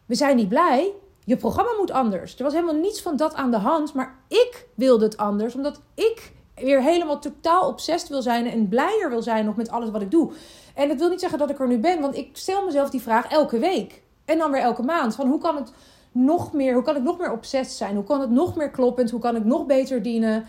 we 0.06 0.14
zijn 0.14 0.36
niet 0.36 0.48
blij. 0.48 0.92
Je 1.24 1.36
programma 1.36 1.70
moet 1.78 1.90
anders. 1.90 2.36
Er 2.36 2.44
was 2.44 2.52
helemaal 2.52 2.74
niets 2.74 3.02
van 3.02 3.16
dat 3.16 3.34
aan 3.34 3.50
de 3.50 3.56
hand. 3.56 3.94
Maar 3.94 4.18
ik 4.28 4.66
wilde 4.74 5.04
het 5.04 5.16
anders. 5.16 5.54
Omdat 5.54 5.80
ik 5.94 6.32
weer 6.54 6.82
helemaal 6.82 7.18
totaal 7.18 7.68
obsessief 7.68 8.08
wil 8.08 8.22
zijn. 8.22 8.46
En 8.46 8.68
blijer 8.68 9.10
wil 9.10 9.22
zijn 9.22 9.44
nog 9.44 9.56
met 9.56 9.70
alles 9.70 9.90
wat 9.90 10.02
ik 10.02 10.10
doe. 10.10 10.32
En 10.74 10.88
dat 10.88 10.98
wil 10.98 11.08
niet 11.08 11.20
zeggen 11.20 11.38
dat 11.38 11.50
ik 11.50 11.60
er 11.60 11.68
nu 11.68 11.78
ben. 11.78 12.00
Want 12.00 12.16
ik 12.16 12.28
stel 12.32 12.64
mezelf 12.64 12.90
die 12.90 13.02
vraag 13.02 13.30
elke 13.30 13.58
week. 13.58 14.02
En 14.24 14.38
dan 14.38 14.50
weer 14.50 14.60
elke 14.60 14.82
maand. 14.82 15.14
Van 15.14 15.28
hoe 15.28 15.40
kan 15.40 15.56
het 15.56 15.72
nog 16.12 16.52
meer, 16.52 16.74
hoe 16.74 16.82
kan 16.82 16.96
ik 16.96 17.02
nog 17.02 17.18
meer 17.18 17.32
obsessief 17.32 17.76
zijn? 17.76 17.94
Hoe 17.94 18.04
kan 18.04 18.20
het 18.20 18.30
nog 18.30 18.56
meer 18.56 18.70
kloppend? 18.70 19.10
Hoe 19.10 19.20
kan 19.20 19.36
ik 19.36 19.44
nog 19.44 19.66
beter 19.66 20.02
dienen? 20.02 20.44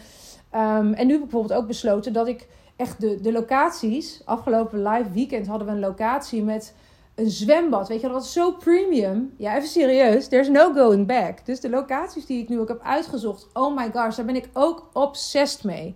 Ehm, 0.49 0.93
en 0.93 1.07
nu 1.07 1.13
heb 1.13 1.21
ik 1.21 1.29
bijvoorbeeld 1.29 1.59
ook 1.59 1.67
besloten 1.67 2.13
dat 2.13 2.27
ik 2.27 2.47
echt 2.75 3.01
de, 3.01 3.21
de 3.21 3.31
locaties. 3.31 4.21
Afgelopen 4.25 4.83
live 4.83 5.11
weekend 5.11 5.47
hadden 5.47 5.67
we 5.67 5.73
een 5.73 5.79
locatie 5.79 6.43
met 6.43 6.73
een 7.15 7.29
zwembad. 7.29 7.87
Weet 7.87 8.01
je, 8.01 8.07
dat 8.07 8.15
was 8.15 8.33
zo 8.33 8.51
premium. 8.51 9.33
Ja, 9.37 9.55
even 9.55 9.69
serieus. 9.69 10.27
There's 10.27 10.49
no 10.49 10.73
going 10.73 11.07
back. 11.07 11.45
Dus 11.45 11.59
de 11.59 11.69
locaties 11.69 12.25
die 12.25 12.41
ik 12.41 12.49
nu 12.49 12.59
ook 12.59 12.67
heb 12.67 12.81
uitgezocht. 12.81 13.47
Oh 13.53 13.75
my 13.75 13.91
gosh, 13.93 14.15
daar 14.15 14.25
ben 14.25 14.35
ik 14.35 14.49
ook 14.53 14.89
obsessed 14.93 15.63
mee. 15.63 15.95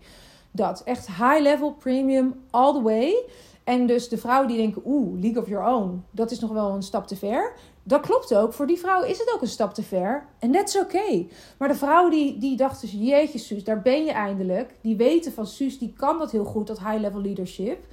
Dat 0.52 0.82
echt 0.84 1.08
high 1.08 1.40
level 1.40 1.72
premium 1.72 2.44
all 2.50 2.74
the 2.74 2.82
way. 2.82 3.26
En 3.64 3.86
dus 3.88 4.10
de 4.10 4.18
vrouwen 4.18 4.48
die 4.48 4.58
denken, 4.58 4.82
oeh, 4.86 5.22
League 5.22 5.42
of 5.42 5.50
Your 5.50 5.74
Own, 5.74 6.04
dat 6.12 6.32
is 6.32 6.40
nog 6.40 6.52
wel 6.52 6.70
een 6.70 6.84
stap 6.84 7.08
te 7.08 7.16
ver. 7.16 7.54
Dat 7.84 8.02
klopt 8.02 8.36
ook. 8.36 8.54
Voor 8.54 8.68
die 8.68 8.80
vrouwen 8.80 9.10
is 9.10 9.20
het 9.20 9.32
ook 9.34 9.42
een 9.42 9.48
stap 9.48 9.74
te 9.74 9.84
ver. 9.84 10.26
En 10.40 10.64
is 10.64 10.78
oké. 10.78 11.26
Maar 11.58 11.68
de 11.68 11.76
vrouwen 11.76 12.12
die, 12.12 12.38
die 12.38 12.58
dachten, 12.58 12.88
jeetje 12.88 13.38
Suus, 13.40 13.64
daar 13.64 13.82
ben 13.82 14.06
je 14.06 14.12
eindelijk. 14.12 14.76
Die 14.82 14.96
weten 14.96 15.32
van 15.32 15.48
Suus, 15.48 15.80
die 15.80 15.94
kan 15.98 16.18
dat 16.18 16.32
heel 16.32 16.46
goed, 16.46 16.68
dat 16.68 16.80
high-level 16.80 17.22
leadership 17.22 17.86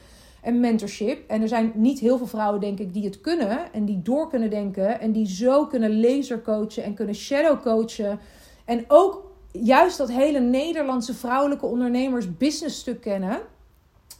en 0.42 0.61
mentorship. 0.61 1.29
En 1.29 1.42
er 1.42 1.48
zijn 1.48 1.72
niet 1.74 1.98
heel 1.98 2.18
veel 2.18 2.26
vrouwen, 2.26 2.61
denk 2.61 2.79
ik, 2.79 2.92
die 2.92 3.05
het 3.05 3.20
kunnen. 3.20 3.72
En 3.72 3.85
die 3.85 4.03
door 4.03 4.29
kunnen 4.29 4.50
denken. 4.50 5.00
En 5.00 5.12
die 5.12 5.26
zo 5.26 5.66
kunnen 5.66 6.00
laser 6.00 6.42
coachen 6.42 6.83
en 6.83 6.94
kunnen 6.94 7.14
shadow 7.14 7.62
coachen. 7.62 8.18
En 8.64 8.85
ook 8.88 9.31
juist 9.53 9.98
dat 9.98 10.11
hele 10.11 10.40
Nederlandse 10.40 11.14
vrouwelijke 11.14 11.66
ondernemers 11.66 12.37
business 12.37 12.79
stuk 12.79 13.00
kennen. 13.00 13.40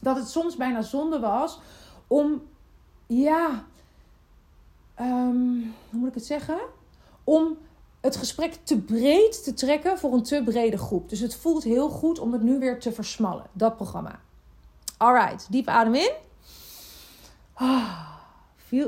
Dat 0.01 0.17
het 0.17 0.29
soms 0.29 0.57
bijna 0.57 0.83
zonde 0.83 1.19
was 1.19 1.61
om, 2.07 2.43
ja, 3.07 3.67
um, 5.01 5.75
hoe 5.91 5.99
moet 5.99 6.09
ik 6.09 6.15
het 6.15 6.27
zeggen? 6.27 6.59
Om 7.25 7.57
het 8.01 8.17
gesprek 8.17 8.55
te 8.63 8.79
breed 8.79 9.45
te 9.45 9.55
trekken 9.55 9.99
voor 9.99 10.13
een 10.13 10.23
te 10.23 10.43
brede 10.45 10.79
groep. 10.79 11.09
Dus 11.09 11.21
het 11.21 11.37
voelt 11.37 11.65
heel 11.65 11.89
goed 11.89 12.19
om 12.19 12.33
het 12.33 12.43
nu 12.43 12.59
weer 12.59 12.81
te 12.81 12.93
versmallen, 12.93 13.47
dat 13.53 13.77
programma. 13.77 14.21
Alright, 14.97 15.47
diep 15.51 15.69
adem 15.69 15.95
in. 15.95 16.13
Ah, 17.53 18.11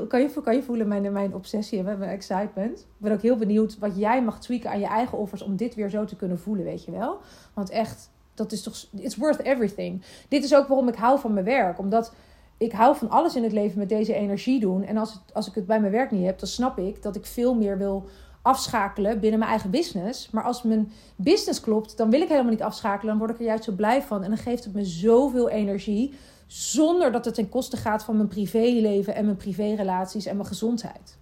kan, 0.07 0.21
je, 0.21 0.41
kan 0.43 0.55
je 0.55 0.63
voelen 0.63 0.87
mijn, 0.87 1.11
mijn 1.11 1.33
obsessie 1.33 1.79
en 1.79 1.83
mijn 1.99 2.11
excitement? 2.11 2.79
Ik 2.79 2.85
ben 2.97 3.11
ook 3.11 3.21
heel 3.21 3.35
benieuwd 3.35 3.77
wat 3.77 3.97
jij 3.97 4.23
mag 4.23 4.39
tweaken 4.39 4.69
aan 4.69 4.79
je 4.79 4.87
eigen 4.87 5.17
offers 5.17 5.41
om 5.41 5.55
dit 5.55 5.75
weer 5.75 5.89
zo 5.89 6.05
te 6.05 6.15
kunnen 6.15 6.39
voelen, 6.39 6.65
weet 6.65 6.85
je 6.85 6.91
wel? 6.91 7.19
Want 7.53 7.69
echt, 7.69 8.09
dat 8.33 8.51
is 8.51 8.63
toch, 8.63 8.85
it's 8.95 9.15
worth 9.15 9.39
everything. 9.39 10.01
Dit 10.27 10.43
is 10.43 10.55
ook 10.55 10.67
waarom 10.67 10.87
ik 10.87 10.95
hou 10.95 11.19
van 11.19 11.33
mijn 11.33 11.45
werk, 11.45 11.79
omdat 11.79 12.13
ik 12.57 12.71
hou 12.71 12.95
van 12.95 13.09
alles 13.09 13.35
in 13.35 13.43
het 13.43 13.51
leven 13.51 13.79
met 13.79 13.89
deze 13.89 14.13
energie 14.13 14.59
doen. 14.59 14.83
En 14.83 14.97
als, 14.97 15.13
het, 15.13 15.33
als 15.33 15.47
ik 15.47 15.55
het 15.55 15.65
bij 15.65 15.79
mijn 15.79 15.91
werk 15.91 16.11
niet 16.11 16.25
heb, 16.25 16.39
dan 16.39 16.47
snap 16.47 16.77
ik 16.77 17.01
dat 17.01 17.15
ik 17.15 17.25
veel 17.25 17.55
meer 17.55 17.77
wil 17.77 18.05
afschakelen 18.41 19.19
binnen 19.19 19.39
mijn 19.39 19.51
eigen 19.51 19.69
business. 19.69 20.29
Maar 20.29 20.43
als 20.43 20.63
mijn 20.63 20.91
business 21.15 21.59
klopt, 21.59 21.97
dan 21.97 22.09
wil 22.09 22.21
ik 22.21 22.27
helemaal 22.27 22.51
niet 22.51 22.61
afschakelen. 22.61 23.07
Dan 23.07 23.17
word 23.17 23.31
ik 23.31 23.39
er 23.39 23.45
juist 23.45 23.63
zo 23.63 23.71
blij 23.71 24.01
van. 24.01 24.23
En 24.23 24.29
dan 24.29 24.37
geeft 24.37 24.63
het 24.63 24.73
me 24.73 24.85
zoveel 24.85 25.49
energie. 25.49 26.13
Zonder 26.47 27.11
dat 27.11 27.25
het 27.25 27.33
ten 27.33 27.49
koste 27.49 27.77
gaat 27.77 28.03
van 28.03 28.15
mijn 28.15 28.27
privéleven 28.27 29.15
en 29.15 29.25
mijn 29.25 29.37
privérelaties 29.37 30.25
en 30.25 30.35
mijn 30.35 30.47
gezondheid. 30.47 31.17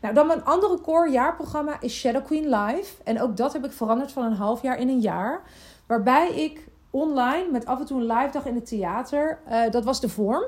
Nou, 0.00 0.14
dan 0.14 0.26
mijn 0.26 0.44
andere 0.44 0.80
core 0.80 1.10
jaarprogramma 1.10 1.80
is 1.80 1.94
Shadow 1.94 2.24
Queen 2.24 2.48
Live. 2.48 3.02
En 3.04 3.20
ook 3.20 3.36
dat 3.36 3.52
heb 3.52 3.64
ik 3.64 3.72
veranderd 3.72 4.12
van 4.12 4.24
een 4.24 4.32
half 4.32 4.62
jaar 4.62 4.78
in 4.78 4.88
een 4.88 5.00
jaar. 5.00 5.42
Waarbij 5.86 6.34
ik 6.34 6.68
online 6.92 7.50
met 7.50 7.66
af 7.66 7.80
en 7.80 7.86
toe 7.86 8.00
een 8.00 8.06
live 8.06 8.32
dag 8.32 8.46
in 8.46 8.54
het 8.54 8.66
theater. 8.66 9.38
Uh, 9.50 9.70
dat 9.70 9.84
was 9.84 10.00
de 10.00 10.08
vorm. 10.08 10.44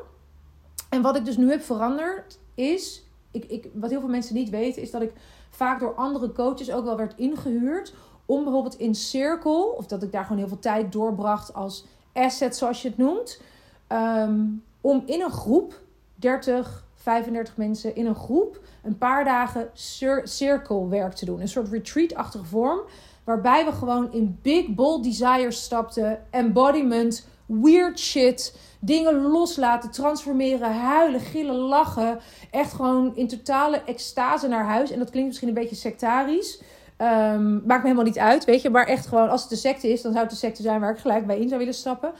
En 0.91 1.03
wat 1.03 1.17
ik 1.17 1.25
dus 1.25 1.37
nu 1.37 1.51
heb 1.51 1.63
veranderd 1.63 2.39
is. 2.55 3.05
Ik, 3.31 3.45
ik, 3.45 3.69
wat 3.73 3.91
heel 3.91 4.01
veel 4.01 4.09
mensen 4.09 4.35
niet 4.35 4.51
weten, 4.51 4.83
is 4.83 4.91
dat 4.91 5.03
ik 5.03 5.13
vaak 5.51 5.81
door 5.81 5.95
andere 5.95 6.33
coaches 6.33 6.73
ook 6.73 6.85
wel 6.85 6.97
werd 6.97 7.17
ingehuurd. 7.17 7.95
Om 8.27 8.45
bijvoorbeeld 8.45 8.79
in 8.79 8.95
cirkel, 8.95 9.63
of 9.63 9.87
dat 9.87 10.03
ik 10.03 10.13
daar 10.13 10.23
gewoon 10.23 10.39
heel 10.39 10.49
veel 10.49 10.59
tijd 10.59 10.93
doorbracht 10.93 11.55
als 11.55 11.87
asset, 12.13 12.57
zoals 12.57 12.83
je 12.83 12.89
het 12.89 12.97
noemt. 12.97 13.41
Um, 13.89 14.63
om 14.81 15.03
in 15.07 15.21
een 15.21 15.31
groep, 15.31 15.81
30, 16.15 16.85
35 16.95 17.57
mensen 17.57 17.95
in 17.97 18.07
een 18.07 18.15
groep, 18.15 18.61
een 18.83 18.99
paar 18.99 19.25
dagen 19.25 19.71
cir 19.73 20.29
cirkelwerk 20.29 21.13
te 21.13 21.25
doen. 21.25 21.41
Een 21.41 21.49
soort 21.49 21.69
retreat-achtige 21.69 22.45
vorm 22.45 22.81
Waarbij 23.25 23.65
we 23.65 23.73
gewoon 23.73 24.13
in 24.13 24.39
big, 24.43 24.67
bold 24.69 25.05
desires 25.05 25.63
stapten. 25.63 26.25
Embodiment, 26.31 27.29
weird 27.47 27.99
shit. 27.99 28.59
Dingen 28.81 29.23
loslaten, 29.23 29.91
transformeren, 29.91 30.73
huilen, 30.73 31.21
gillen, 31.21 31.55
lachen. 31.55 32.21
Echt 32.51 32.73
gewoon 32.73 33.17
in 33.17 33.29
totale 33.29 33.83
extase 33.87 34.49
naar 34.49 34.65
huis. 34.65 34.91
En 34.91 34.99
dat 34.99 35.11
klinkt 35.11 35.29
misschien 35.29 35.49
een 35.49 35.55
beetje 35.55 35.77
sectarisch. 35.77 36.63
Um, 36.99 37.63
maakt 37.67 37.83
me 37.83 37.89
helemaal 37.89 38.05
niet 38.05 38.19
uit, 38.19 38.45
weet 38.45 38.63
je. 38.63 38.71
Maar 38.71 38.87
echt 38.87 39.07
gewoon, 39.07 39.29
als 39.29 39.41
het 39.41 39.51
de 39.51 39.57
secte 39.57 39.89
is, 39.89 40.03
dan 40.03 40.13
zou 40.13 40.25
het 40.25 40.33
de 40.33 40.39
secte 40.39 40.63
zijn 40.63 40.81
waar 40.81 40.91
ik 40.91 40.99
gelijk 40.99 41.27
bij 41.27 41.39
in 41.39 41.49
zou 41.49 41.59
willen 41.59 41.75
stappen. 41.75 42.13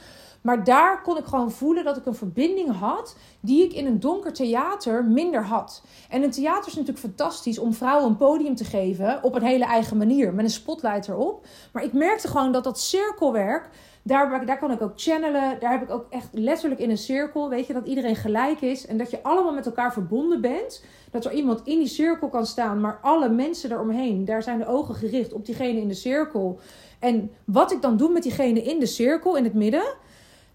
Maar 0.45 0.63
daar 0.63 1.01
kon 1.01 1.17
ik 1.17 1.25
gewoon 1.25 1.51
voelen 1.51 1.83
dat 1.83 1.97
ik 1.97 2.05
een 2.05 2.15
verbinding 2.15 2.77
had 2.77 3.15
die 3.39 3.63
ik 3.63 3.73
in 3.73 3.85
een 3.85 3.99
donker 3.99 4.33
theater 4.33 5.05
minder 5.05 5.43
had. 5.43 5.83
En 6.09 6.23
een 6.23 6.31
theater 6.31 6.67
is 6.67 6.73
natuurlijk 6.73 6.99
fantastisch 6.99 7.59
om 7.59 7.73
vrouwen 7.73 8.09
een 8.09 8.17
podium 8.17 8.55
te 8.55 8.63
geven 8.63 9.23
op 9.23 9.35
een 9.35 9.43
hele 9.43 9.65
eigen 9.65 9.97
manier, 9.97 10.33
met 10.33 10.45
een 10.45 10.51
spotlight 10.51 11.07
erop. 11.07 11.45
Maar 11.73 11.83
ik 11.83 11.93
merkte 11.93 12.27
gewoon 12.27 12.51
dat 12.51 12.63
dat 12.63 12.79
cirkelwerk, 12.79 13.69
daar, 14.03 14.45
daar 14.45 14.59
kan 14.59 14.71
ik 14.71 14.81
ook 14.81 14.93
channelen. 14.95 15.59
Daar 15.59 15.71
heb 15.71 15.81
ik 15.81 15.89
ook 15.89 16.05
echt 16.09 16.29
letterlijk 16.31 16.81
in 16.81 16.89
een 16.89 16.97
cirkel, 16.97 17.49
weet 17.49 17.67
je, 17.67 17.73
dat 17.73 17.87
iedereen 17.87 18.15
gelijk 18.15 18.61
is 18.61 18.85
en 18.85 18.97
dat 18.97 19.11
je 19.11 19.23
allemaal 19.23 19.53
met 19.53 19.65
elkaar 19.65 19.93
verbonden 19.93 20.41
bent. 20.41 20.83
Dat 21.11 21.25
er 21.25 21.33
iemand 21.33 21.61
in 21.63 21.77
die 21.77 21.87
cirkel 21.87 22.29
kan 22.29 22.45
staan, 22.45 22.81
maar 22.81 22.99
alle 23.01 23.29
mensen 23.29 23.71
eromheen, 23.71 24.25
daar 24.25 24.43
zijn 24.43 24.59
de 24.59 24.67
ogen 24.67 24.95
gericht 24.95 25.33
op 25.33 25.45
diegene 25.45 25.79
in 25.79 25.87
de 25.87 25.93
cirkel. 25.93 26.59
En 26.99 27.31
wat 27.45 27.71
ik 27.71 27.81
dan 27.81 27.97
doe 27.97 28.11
met 28.11 28.23
diegene 28.23 28.61
in 28.61 28.79
de 28.79 28.85
cirkel, 28.85 29.37
in 29.37 29.43
het 29.43 29.53
midden, 29.53 30.03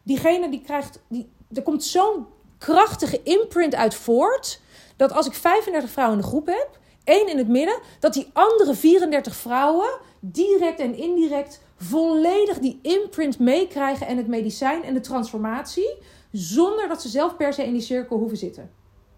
diegene 0.02 0.50
die 0.50 0.60
krijgt, 0.60 1.02
die, 1.08 1.28
er 1.52 1.62
komt 1.62 1.84
zo'n 1.84 2.26
krachtige 2.58 3.22
imprint 3.22 3.74
uit 3.74 3.94
voort, 3.94 4.60
dat 4.96 5.12
als 5.12 5.26
ik 5.26 5.34
35 5.34 5.90
vrouwen 5.90 6.16
in 6.16 6.22
de 6.22 6.28
groep 6.28 6.46
heb, 6.46 6.78
één 7.04 7.28
in 7.28 7.38
het 7.38 7.48
midden, 7.48 7.78
dat 8.00 8.12
die 8.12 8.30
andere 8.32 8.74
34 8.74 9.36
vrouwen 9.36 9.90
direct 10.20 10.80
en 10.80 10.96
indirect 10.96 11.60
volledig 11.76 12.58
die 12.58 12.78
imprint 12.82 13.38
meekrijgen 13.38 14.06
en 14.06 14.16
het 14.16 14.26
medicijn 14.26 14.82
en 14.82 14.94
de 14.94 15.00
transformatie, 15.00 15.96
zonder 16.32 16.88
dat 16.88 17.02
ze 17.02 17.08
zelf 17.08 17.36
per 17.36 17.52
se 17.52 17.64
in 17.64 17.72
die 17.72 17.82
cirkel 17.82 18.18
hoeven 18.18 18.36
zitten. 18.36 18.70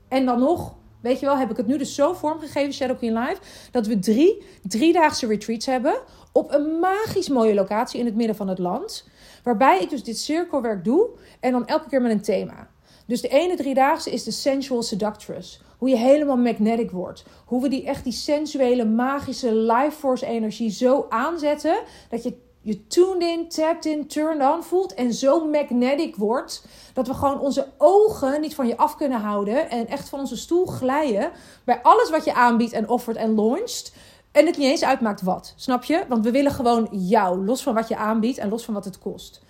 En 0.09 0.27
dan 0.27 0.39
nog, 0.39 0.75
weet 1.01 1.21
je 1.21 1.27
wel, 1.27 1.37
heb 1.37 1.51
ik 1.51 1.57
het 1.57 1.67
nu 1.67 1.79
dus 1.79 1.95
zo 1.95 2.13
vormgegeven, 2.13 2.73
Shadow 2.73 2.97
Queen 2.97 3.19
Live, 3.19 3.41
dat 3.71 3.87
we 3.87 3.99
drie 3.99 4.43
driedaagse 4.63 5.27
retreats 5.27 5.67
hebben 5.67 5.95
op 6.33 6.53
een 6.53 6.79
magisch 6.81 7.29
mooie 7.29 7.55
locatie 7.55 8.01
in 8.01 8.07
het 8.07 8.15
midden 8.15 8.37
van 8.37 8.49
het 8.49 8.59
land. 8.59 9.09
Waarbij 9.43 9.81
ik 9.81 9.91
dus 9.91 10.05
dit 10.05 10.19
cirkelwerk 10.19 10.85
doe 10.85 11.09
en 11.41 11.53
dan 11.53 11.67
elke 11.67 11.89
keer 11.89 12.03
met 12.03 12.11
een 12.11 12.23
thema. 12.23 12.71
Dus 13.07 13.21
de 13.21 13.29
ene 13.29 13.57
driedaagse 13.57 14.11
is 14.11 14.25
de 14.25 14.31
sensual 14.31 14.83
seductress. 14.83 15.61
Hoe 15.79 15.89
je 15.89 15.97
helemaal 15.97 16.37
magnetic 16.37 16.91
wordt. 16.91 17.25
Hoe 17.47 17.63
we 17.63 17.69
die 17.69 17.87
echt 17.87 18.05
die 18.05 18.13
sensuele, 18.13 18.85
magische 18.85 19.55
life 19.55 19.97
force 19.99 20.27
energie 20.27 20.71
zo 20.71 21.07
aanzetten. 21.09 21.83
Dat 22.09 22.23
je 22.23 22.37
je 22.61 22.87
tuned 22.87 23.23
in, 23.23 23.49
tapped 23.49 23.85
in, 23.85 24.07
turned 24.07 24.55
on 24.55 24.63
voelt. 24.63 24.95
En 24.95 25.13
zo 25.13 25.47
magnetic 25.47 26.17
wordt. 26.17 26.65
Dat 26.93 27.07
we 27.07 27.15
gewoon 27.15 27.41
onze 27.41 27.67
ogen 27.79 28.41
niet 28.41 28.55
van 28.55 28.67
je 28.67 28.77
af 28.77 28.97
kunnen 28.97 29.21
houden. 29.21 29.71
En 29.71 29.87
echt 29.87 30.09
van 30.09 30.21
onze 30.21 30.37
stoel 30.37 30.67
glijden. 30.67 31.31
Bij 31.65 31.83
alles 31.83 32.11
wat 32.11 32.25
je 32.25 32.35
aanbiedt 32.35 32.73
en 32.73 32.89
offert 32.89 33.17
en 33.17 33.35
launched. 33.35 33.95
En 34.33 34.47
het 34.47 34.57
niet 34.57 34.71
eens 34.71 34.85
uitmaakt 34.85 35.23
wat. 35.23 35.55
Snap 35.57 35.85
je? 35.85 36.05
Want 36.09 36.25
we 36.25 36.31
willen 36.31 36.53
gewoon 36.53 36.89
jou. 36.91 37.45
Los 37.45 37.63
van 37.63 37.75
wat 37.75 37.89
je 37.89 37.97
aanbiedt 37.97 38.39
en 38.39 38.49
los 38.49 38.65
van 38.65 38.75
wat 38.75 38.85
het 38.85 38.99
kost. 38.99 39.43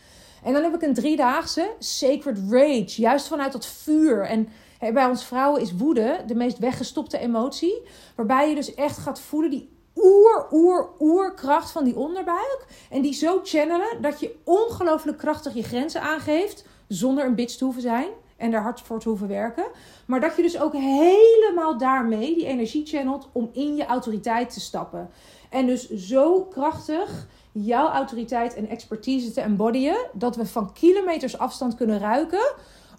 En 0.42 0.52
dan 0.52 0.62
heb 0.62 0.74
ik 0.74 0.82
een 0.82 0.94
driedaagse 0.94 1.70
Sacred 1.78 2.38
Rage. 2.50 3.00
Juist 3.00 3.26
vanuit 3.26 3.52
dat 3.52 3.66
vuur. 3.66 4.22
En 4.22 4.48
bij 4.92 5.06
ons 5.06 5.24
vrouwen 5.24 5.60
is 5.60 5.76
woede 5.76 6.22
de 6.26 6.34
meest 6.34 6.58
weggestopte 6.58 7.18
emotie. 7.18 7.82
Waarbij 8.14 8.48
je 8.48 8.54
dus 8.54 8.74
echt 8.74 8.98
gaat 8.98 9.20
voelen 9.20 9.50
die 9.50 9.70
oer, 9.96 10.46
oer, 10.50 10.90
oerkracht 10.98 11.70
van 11.70 11.84
die 11.84 11.96
onderbuik. 11.96 12.66
En 12.90 13.02
die 13.02 13.14
zo 13.14 13.40
channelen 13.44 14.02
dat 14.02 14.20
je 14.20 14.34
ongelooflijk 14.44 15.18
krachtig 15.18 15.54
je 15.54 15.62
grenzen 15.62 16.00
aangeeft. 16.00 16.64
Zonder 16.88 17.24
een 17.24 17.34
bitch 17.34 17.56
te 17.56 17.64
hoeven 17.64 17.82
zijn 17.82 18.08
en 18.42 18.50
daar 18.50 18.62
hard 18.62 18.80
voor 18.80 19.00
te 19.00 19.08
hoeven 19.08 19.28
werken. 19.28 19.64
Maar 20.06 20.20
dat 20.20 20.36
je 20.36 20.42
dus 20.42 20.60
ook 20.60 20.72
helemaal 20.72 21.78
daarmee 21.78 22.34
die 22.34 22.46
energie 22.46 22.86
channelt 22.86 23.28
om 23.32 23.50
in 23.52 23.76
je 23.76 23.86
autoriteit 23.86 24.52
te 24.52 24.60
stappen. 24.60 25.10
En 25.50 25.66
dus 25.66 25.90
zo 25.90 26.44
krachtig 26.44 27.26
jouw 27.52 27.88
autoriteit 27.88 28.54
en 28.54 28.68
expertise 28.68 29.32
te 29.32 29.40
embodyen, 29.40 30.06
dat 30.12 30.36
we 30.36 30.46
van 30.46 30.72
kilometers 30.72 31.38
afstand 31.38 31.74
kunnen 31.74 31.98
ruiken 31.98 32.54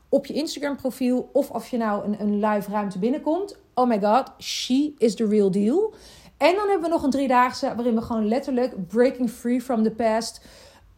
op 0.09 0.25
je 0.25 0.33
Instagram 0.33 0.75
profiel 0.75 1.29
of 1.33 1.49
of 1.49 1.67
je 1.67 1.77
nou 1.77 2.05
een, 2.05 2.21
een 2.21 2.45
live 2.45 2.71
ruimte 2.71 2.99
binnenkomt. 2.99 3.57
Oh 3.73 3.87
my 3.87 3.99
god, 3.99 4.31
she 4.37 4.93
is 4.97 5.15
the 5.15 5.27
real 5.27 5.51
deal. 5.51 5.93
En 6.37 6.55
dan 6.55 6.69
hebben 6.69 6.81
we 6.81 6.95
nog 6.95 7.03
een 7.03 7.09
driedaagse 7.09 7.73
waarin 7.75 7.95
we 7.95 8.01
gewoon 8.01 8.27
letterlijk 8.27 8.87
breaking 8.87 9.29
free 9.29 9.61
from 9.61 9.83
the 9.83 9.91
past 9.91 10.45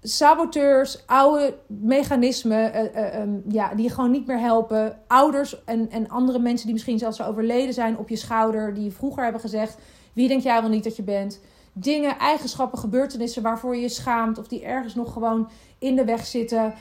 saboteurs, 0.07 1.03
oude 1.05 1.57
mechanismen 1.67 2.75
uh, 2.75 3.23
uh, 3.23 3.29
ja, 3.47 3.75
die 3.75 3.89
gewoon 3.89 4.11
niet 4.11 4.27
meer 4.27 4.39
helpen. 4.39 4.97
Ouders 5.07 5.63
en, 5.63 5.89
en 5.89 6.09
andere 6.09 6.39
mensen 6.39 6.65
die 6.65 6.73
misschien 6.73 6.99
zelfs 6.99 7.21
overleden 7.21 7.73
zijn 7.73 7.97
op 7.97 8.09
je 8.09 8.15
schouder, 8.15 8.73
die 8.73 8.91
vroeger 8.91 9.23
hebben 9.23 9.41
gezegd: 9.41 9.77
wie 10.13 10.27
denk 10.27 10.41
jij 10.41 10.61
wel 10.61 10.69
niet 10.69 10.83
dat 10.83 10.95
je 10.95 11.03
bent? 11.03 11.41
Dingen, 11.73 12.17
eigenschappen, 12.17 12.79
gebeurtenissen 12.79 13.41
waarvoor 13.41 13.75
je 13.75 13.81
je 13.81 13.89
schaamt 13.89 14.37
of 14.37 14.47
die 14.47 14.63
ergens 14.63 14.95
nog 14.95 15.13
gewoon 15.13 15.49
in 15.79 15.95
de 15.95 16.05
weg 16.05 16.25
zitten. 16.25 16.73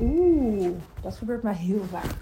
Oeh, 0.00 0.68
dat 1.02 1.16
gebeurt 1.16 1.42
mij 1.42 1.54
heel 1.54 1.84
vaak. 1.90 2.14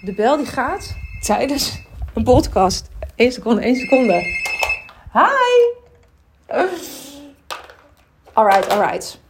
De 0.00 0.14
bel 0.14 0.36
die 0.36 0.46
gaat 0.46 0.96
tijdens 1.20 1.82
een 2.14 2.24
podcast. 2.24 2.88
1 3.14 3.32
seconde, 3.32 3.62
1 3.62 3.76
seconde. 3.76 4.12
Hi! 5.12 5.82
Alright, 8.32 8.70
alright. 8.70 9.22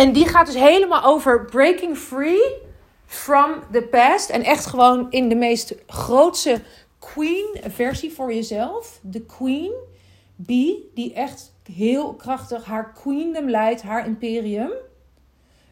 En 0.00 0.12
die 0.12 0.28
gaat 0.28 0.46
dus 0.46 0.54
helemaal 0.54 1.04
over 1.04 1.44
breaking 1.44 1.96
free 1.96 2.62
from 3.06 3.54
the 3.72 3.82
past. 3.82 4.30
En 4.30 4.42
echt 4.42 4.66
gewoon 4.66 5.10
in 5.10 5.28
de 5.28 5.34
meest 5.34 5.74
grootste 5.86 6.60
queen 6.98 7.60
versie 7.68 8.12
voor 8.12 8.34
jezelf. 8.34 8.98
De 9.02 9.20
queen 9.20 9.72
bee, 10.36 10.90
die 10.94 11.12
echt 11.12 11.52
heel 11.72 12.14
krachtig 12.14 12.64
haar 12.64 12.92
queendom 12.92 13.50
leidt, 13.50 13.82
haar 13.82 14.06
imperium. 14.06 14.70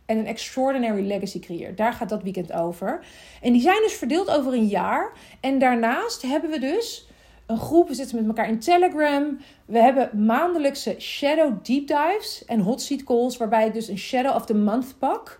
En 0.07 0.19
een 0.19 0.27
extraordinary 0.27 1.07
legacy 1.07 1.41
creëert. 1.41 1.77
Daar 1.77 1.93
gaat 1.93 2.09
dat 2.09 2.23
weekend 2.23 2.53
over. 2.53 3.07
En 3.43 3.53
die 3.53 3.63
zijn 3.63 3.83
dus 3.83 3.95
verdeeld 3.95 4.31
over 4.31 4.53
een 4.53 4.67
jaar. 4.67 5.13
En 5.41 5.59
daarnaast 5.59 6.23
hebben 6.23 6.51
we 6.51 6.59
dus 6.59 7.08
een 7.49 7.59
groep. 7.59 7.89
We 7.89 7.95
zitten 7.95 8.17
met 8.17 8.27
elkaar 8.27 8.49
in 8.49 8.59
Telegram. 8.59 9.39
We 9.67 9.79
hebben 9.79 10.25
maandelijkse 10.27 10.95
shadow 10.99 11.53
deep 11.63 11.87
dives 11.87 12.45
en 12.47 12.61
hot 12.61 12.83
seat 12.83 13.05
calls. 13.05 13.37
Waarbij 13.37 13.67
ik 13.67 13.73
dus 13.73 13.89
een 13.89 13.99
shadow 13.99 14.35
of 14.35 14.47
the 14.47 14.55
month 14.55 14.99
pak. 14.99 15.39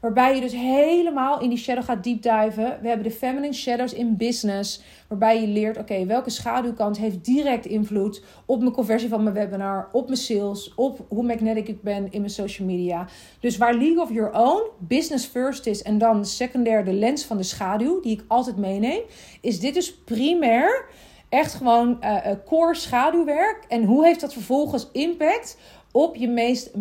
Waarbij 0.00 0.34
je 0.34 0.40
dus 0.40 0.52
helemaal 0.52 1.40
in 1.40 1.48
die 1.48 1.58
shadow 1.58 1.84
gaat 1.84 2.04
deep 2.04 2.22
diven. 2.22 2.78
We 2.82 2.88
hebben 2.88 3.02
de 3.02 3.10
feminine 3.10 3.52
shadows 3.52 3.92
in 3.92 4.16
business. 4.16 4.82
Waarbij 5.08 5.40
je 5.40 5.46
leert, 5.46 5.78
oké, 5.78 6.06
welke 6.06 6.30
schaduwkant 6.30 6.98
heeft 6.98 7.24
direct 7.24 7.66
invloed 7.66 8.22
op 8.46 8.60
mijn 8.60 8.72
conversie 8.72 9.08
van 9.08 9.22
mijn 9.22 9.34
webinar, 9.34 9.88
op 9.92 10.06
mijn 10.06 10.18
sales, 10.18 10.74
op 10.74 11.06
hoe 11.08 11.22
magnetic 11.22 11.68
ik 11.68 11.82
ben 11.82 12.12
in 12.12 12.20
mijn 12.20 12.32
social 12.32 12.68
media. 12.68 13.08
Dus 13.40 13.56
waar 13.56 13.74
League 13.74 14.02
of 14.02 14.12
Your 14.12 14.32
Own 14.32 14.62
business 14.78 15.26
first 15.26 15.66
is 15.66 15.82
en 15.82 15.98
dan 15.98 16.24
secundair 16.24 16.84
de 16.84 16.92
lens 16.92 17.24
van 17.24 17.36
de 17.36 17.42
schaduw, 17.42 18.00
die 18.00 18.12
ik 18.12 18.24
altijd 18.28 18.56
meeneem, 18.56 19.02
is 19.40 19.60
dit 19.60 19.74
dus 19.74 19.94
primair 19.94 20.86
Echt 21.34 21.54
gewoon 21.54 21.98
uh, 22.00 22.16
core 22.46 22.74
schaduwwerk. 22.74 23.64
En 23.68 23.84
hoe 23.84 24.04
heeft 24.04 24.20
dat 24.20 24.32
vervolgens 24.32 24.88
impact 24.92 25.58
op 25.92 26.16
je 26.16 26.28
meest 26.28 26.76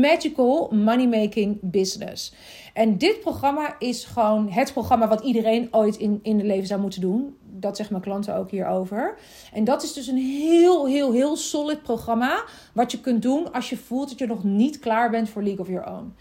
magical 0.00 0.68
money-making 0.72 1.58
business? 1.60 2.34
En 2.74 2.98
dit 2.98 3.20
programma 3.20 3.76
is 3.78 4.04
gewoon 4.04 4.50
het 4.50 4.72
programma 4.72 5.08
wat 5.08 5.20
iedereen 5.20 5.68
ooit 5.70 5.96
in, 5.96 6.20
in 6.22 6.36
het 6.36 6.46
leven 6.46 6.66
zou 6.66 6.80
moeten 6.80 7.00
doen. 7.00 7.36
Dat 7.42 7.76
zeggen 7.76 7.94
mijn 7.94 8.06
klanten 8.06 8.36
ook 8.36 8.50
hierover. 8.50 9.18
En 9.52 9.64
dat 9.64 9.82
is 9.82 9.92
dus 9.92 10.06
een 10.06 10.16
heel, 10.16 10.86
heel, 10.86 11.12
heel 11.12 11.36
solid 11.36 11.82
programma. 11.82 12.44
Wat 12.74 12.92
je 12.92 13.00
kunt 13.00 13.22
doen 13.22 13.52
als 13.52 13.70
je 13.70 13.76
voelt 13.76 14.08
dat 14.08 14.18
je 14.18 14.26
nog 14.26 14.44
niet 14.44 14.78
klaar 14.78 15.10
bent 15.10 15.28
voor 15.28 15.42
League 15.42 15.60
of 15.60 15.68
Your 15.68 15.90
Own. 15.90 16.14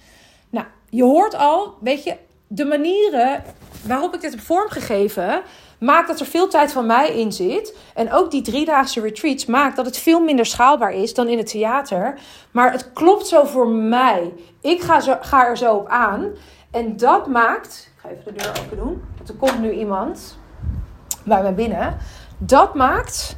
Nou, 0.49 0.65
je 0.89 1.03
hoort 1.03 1.35
al, 1.35 1.73
weet 1.81 2.03
je, 2.03 2.17
de 2.47 2.65
manieren 2.65 3.43
waarop 3.85 4.13
ik 4.13 4.21
dit 4.21 4.31
heb 4.31 4.39
vormgegeven 4.39 5.41
maakt 5.79 6.07
dat 6.07 6.19
er 6.19 6.25
veel 6.25 6.47
tijd 6.47 6.71
van 6.71 6.85
mij 6.85 7.09
in 7.09 7.31
zit. 7.31 7.77
En 7.93 8.11
ook 8.11 8.31
die 8.31 8.41
driedaagse 8.41 9.01
retreats 9.01 9.45
maakt 9.45 9.75
dat 9.75 9.85
het 9.85 9.97
veel 9.97 10.19
minder 10.19 10.45
schaalbaar 10.45 10.93
is 10.93 11.13
dan 11.13 11.27
in 11.27 11.37
het 11.37 11.49
theater. 11.49 12.19
Maar 12.51 12.71
het 12.71 12.93
klopt 12.93 13.27
zo 13.27 13.43
voor 13.43 13.67
mij. 13.67 14.33
Ik 14.61 14.81
ga, 14.81 15.17
ga 15.21 15.47
er 15.47 15.57
zo 15.57 15.75
op 15.75 15.87
aan. 15.87 16.27
En 16.71 16.97
dat 16.97 17.27
maakt. 17.27 17.91
Ik 17.95 18.01
ga 18.01 18.09
even 18.09 18.33
de 18.33 18.43
deur 18.43 18.63
open 18.63 18.77
doen. 18.77 19.03
Want 19.17 19.29
er 19.29 19.35
komt 19.35 19.59
nu 19.59 19.71
iemand 19.71 20.37
bij 21.23 21.43
me 21.43 21.51
binnen. 21.51 21.97
Dat 22.37 22.75
maakt 22.75 23.37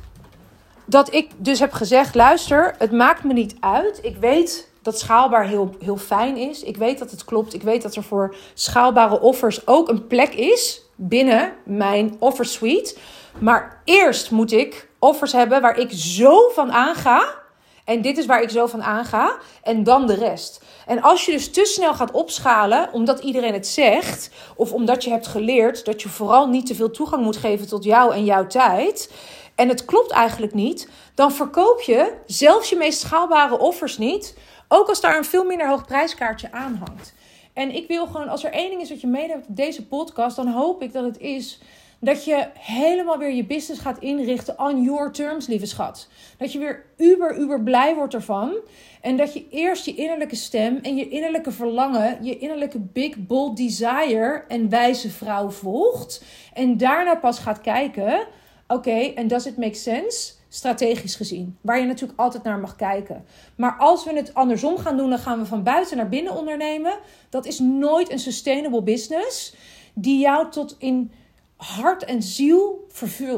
dat 0.85 1.13
ik 1.13 1.31
dus 1.37 1.59
heb 1.59 1.71
gezegd: 1.71 2.15
luister, 2.15 2.75
het 2.77 2.91
maakt 2.91 3.23
me 3.23 3.33
niet 3.33 3.55
uit. 3.59 3.99
Ik 4.01 4.17
weet 4.17 4.71
dat 4.81 4.99
schaalbaar 4.99 5.45
heel, 5.45 5.75
heel 5.79 5.97
fijn 5.97 6.37
is. 6.37 6.63
Ik 6.63 6.77
weet 6.77 6.99
dat 6.99 7.11
het 7.11 7.25
klopt. 7.25 7.53
Ik 7.53 7.61
weet 7.61 7.81
dat 7.81 7.95
er 7.95 8.03
voor 8.03 8.35
schaalbare 8.53 9.19
offers 9.19 9.67
ook 9.67 9.89
een 9.89 10.07
plek 10.07 10.33
is 10.33 10.88
binnen 11.01 11.53
mijn 11.65 12.15
offer 12.19 12.45
suite. 12.45 12.95
Maar 13.37 13.81
eerst 13.85 14.31
moet 14.31 14.51
ik 14.51 14.89
offers 14.99 15.31
hebben 15.31 15.61
waar 15.61 15.77
ik 15.77 15.89
zo 15.91 16.49
van 16.49 16.71
aanga. 16.71 17.37
En 17.85 18.01
dit 18.01 18.17
is 18.17 18.25
waar 18.25 18.41
ik 18.41 18.49
zo 18.49 18.67
van 18.67 18.83
aanga. 18.83 19.37
En 19.63 19.83
dan 19.83 20.07
de 20.07 20.13
rest. 20.13 20.61
En 20.85 21.01
als 21.01 21.25
je 21.25 21.31
dus 21.31 21.51
te 21.51 21.65
snel 21.65 21.93
gaat 21.93 22.11
opschalen, 22.11 22.89
omdat 22.93 23.19
iedereen 23.19 23.53
het 23.53 23.67
zegt, 23.67 24.31
of 24.55 24.73
omdat 24.73 25.03
je 25.03 25.09
hebt 25.09 25.27
geleerd 25.27 25.85
dat 25.85 26.01
je 26.01 26.09
vooral 26.09 26.47
niet 26.47 26.65
te 26.65 26.75
veel 26.75 26.91
toegang 26.91 27.23
moet 27.23 27.37
geven 27.37 27.67
tot 27.67 27.83
jou 27.83 28.13
en 28.13 28.25
jouw 28.25 28.47
tijd. 28.47 29.11
En 29.55 29.69
het 29.69 29.85
klopt 29.85 30.11
eigenlijk 30.11 30.53
niet, 30.53 30.89
dan 31.15 31.31
verkoop 31.31 31.81
je 31.81 32.13
zelfs 32.25 32.69
je 32.69 32.75
meest 32.75 32.99
schaalbare 32.99 33.57
offers 33.57 33.97
niet. 33.97 34.37
Ook 34.67 34.87
als 34.87 35.01
daar 35.01 35.17
een 35.17 35.25
veel 35.25 35.43
minder 35.43 35.67
hoog 35.67 35.85
prijskaartje 35.85 36.51
aan 36.51 36.81
hangt. 36.85 37.13
En 37.53 37.75
ik 37.75 37.87
wil 37.87 38.05
gewoon, 38.05 38.27
als 38.27 38.43
er 38.43 38.51
één 38.51 38.69
ding 38.69 38.81
is 38.81 38.89
wat 38.89 39.01
je 39.01 39.07
meeneemt 39.07 39.47
op 39.47 39.55
deze 39.55 39.87
podcast, 39.87 40.35
dan 40.35 40.47
hoop 40.47 40.81
ik 40.81 40.93
dat 40.93 41.03
het 41.03 41.17
is 41.17 41.59
dat 41.99 42.25
je 42.25 42.47
helemaal 42.53 43.17
weer 43.17 43.33
je 43.33 43.45
business 43.45 43.81
gaat 43.81 43.99
inrichten 43.99 44.59
on 44.59 44.83
your 44.83 45.11
terms, 45.11 45.47
lieve 45.47 45.65
schat. 45.65 46.07
Dat 46.37 46.51
je 46.53 46.59
weer 46.59 46.85
uber, 46.97 47.37
uber 47.37 47.63
blij 47.63 47.95
wordt 47.95 48.13
ervan. 48.13 48.53
En 49.01 49.17
dat 49.17 49.33
je 49.33 49.45
eerst 49.49 49.85
je 49.85 49.95
innerlijke 49.95 50.35
stem 50.35 50.79
en 50.81 50.95
je 50.95 51.09
innerlijke 51.09 51.51
verlangen, 51.51 52.23
je 52.23 52.37
innerlijke 52.37 52.79
big, 52.79 53.17
bold 53.17 53.57
desire 53.57 54.43
en 54.47 54.69
wijze 54.69 55.09
vrouw 55.09 55.49
volgt. 55.49 56.23
En 56.53 56.77
daarna 56.77 57.15
pas 57.15 57.39
gaat 57.39 57.61
kijken, 57.61 58.27
oké, 58.67 58.99
en 58.99 59.27
does 59.27 59.45
it 59.45 59.57
make 59.57 59.73
sense? 59.73 60.31
Strategisch 60.49 61.15
gezien. 61.15 61.57
Waar 61.61 61.79
je 61.79 61.85
natuurlijk 61.85 62.19
altijd 62.19 62.43
naar 62.43 62.59
mag 62.59 62.75
kijken. 62.75 63.25
Maar 63.55 63.75
als 63.77 64.03
we 64.03 64.13
het 64.13 64.33
andersom 64.33 64.77
gaan 64.77 64.97
doen, 64.97 65.09
dan 65.09 65.19
gaan 65.19 65.39
we 65.39 65.45
van 65.45 65.63
buiten 65.63 65.97
naar 65.97 66.09
binnen 66.09 66.37
ondernemen. 66.37 66.93
Dat 67.29 67.45
is 67.45 67.59
nooit 67.59 68.11
een 68.11 68.19
sustainable 68.19 68.83
business 68.83 69.55
die 69.93 70.19
jou 70.19 70.51
tot 70.51 70.75
in 70.79 71.11
hart 71.55 72.03
en 72.03 72.23
ziel 72.23 72.85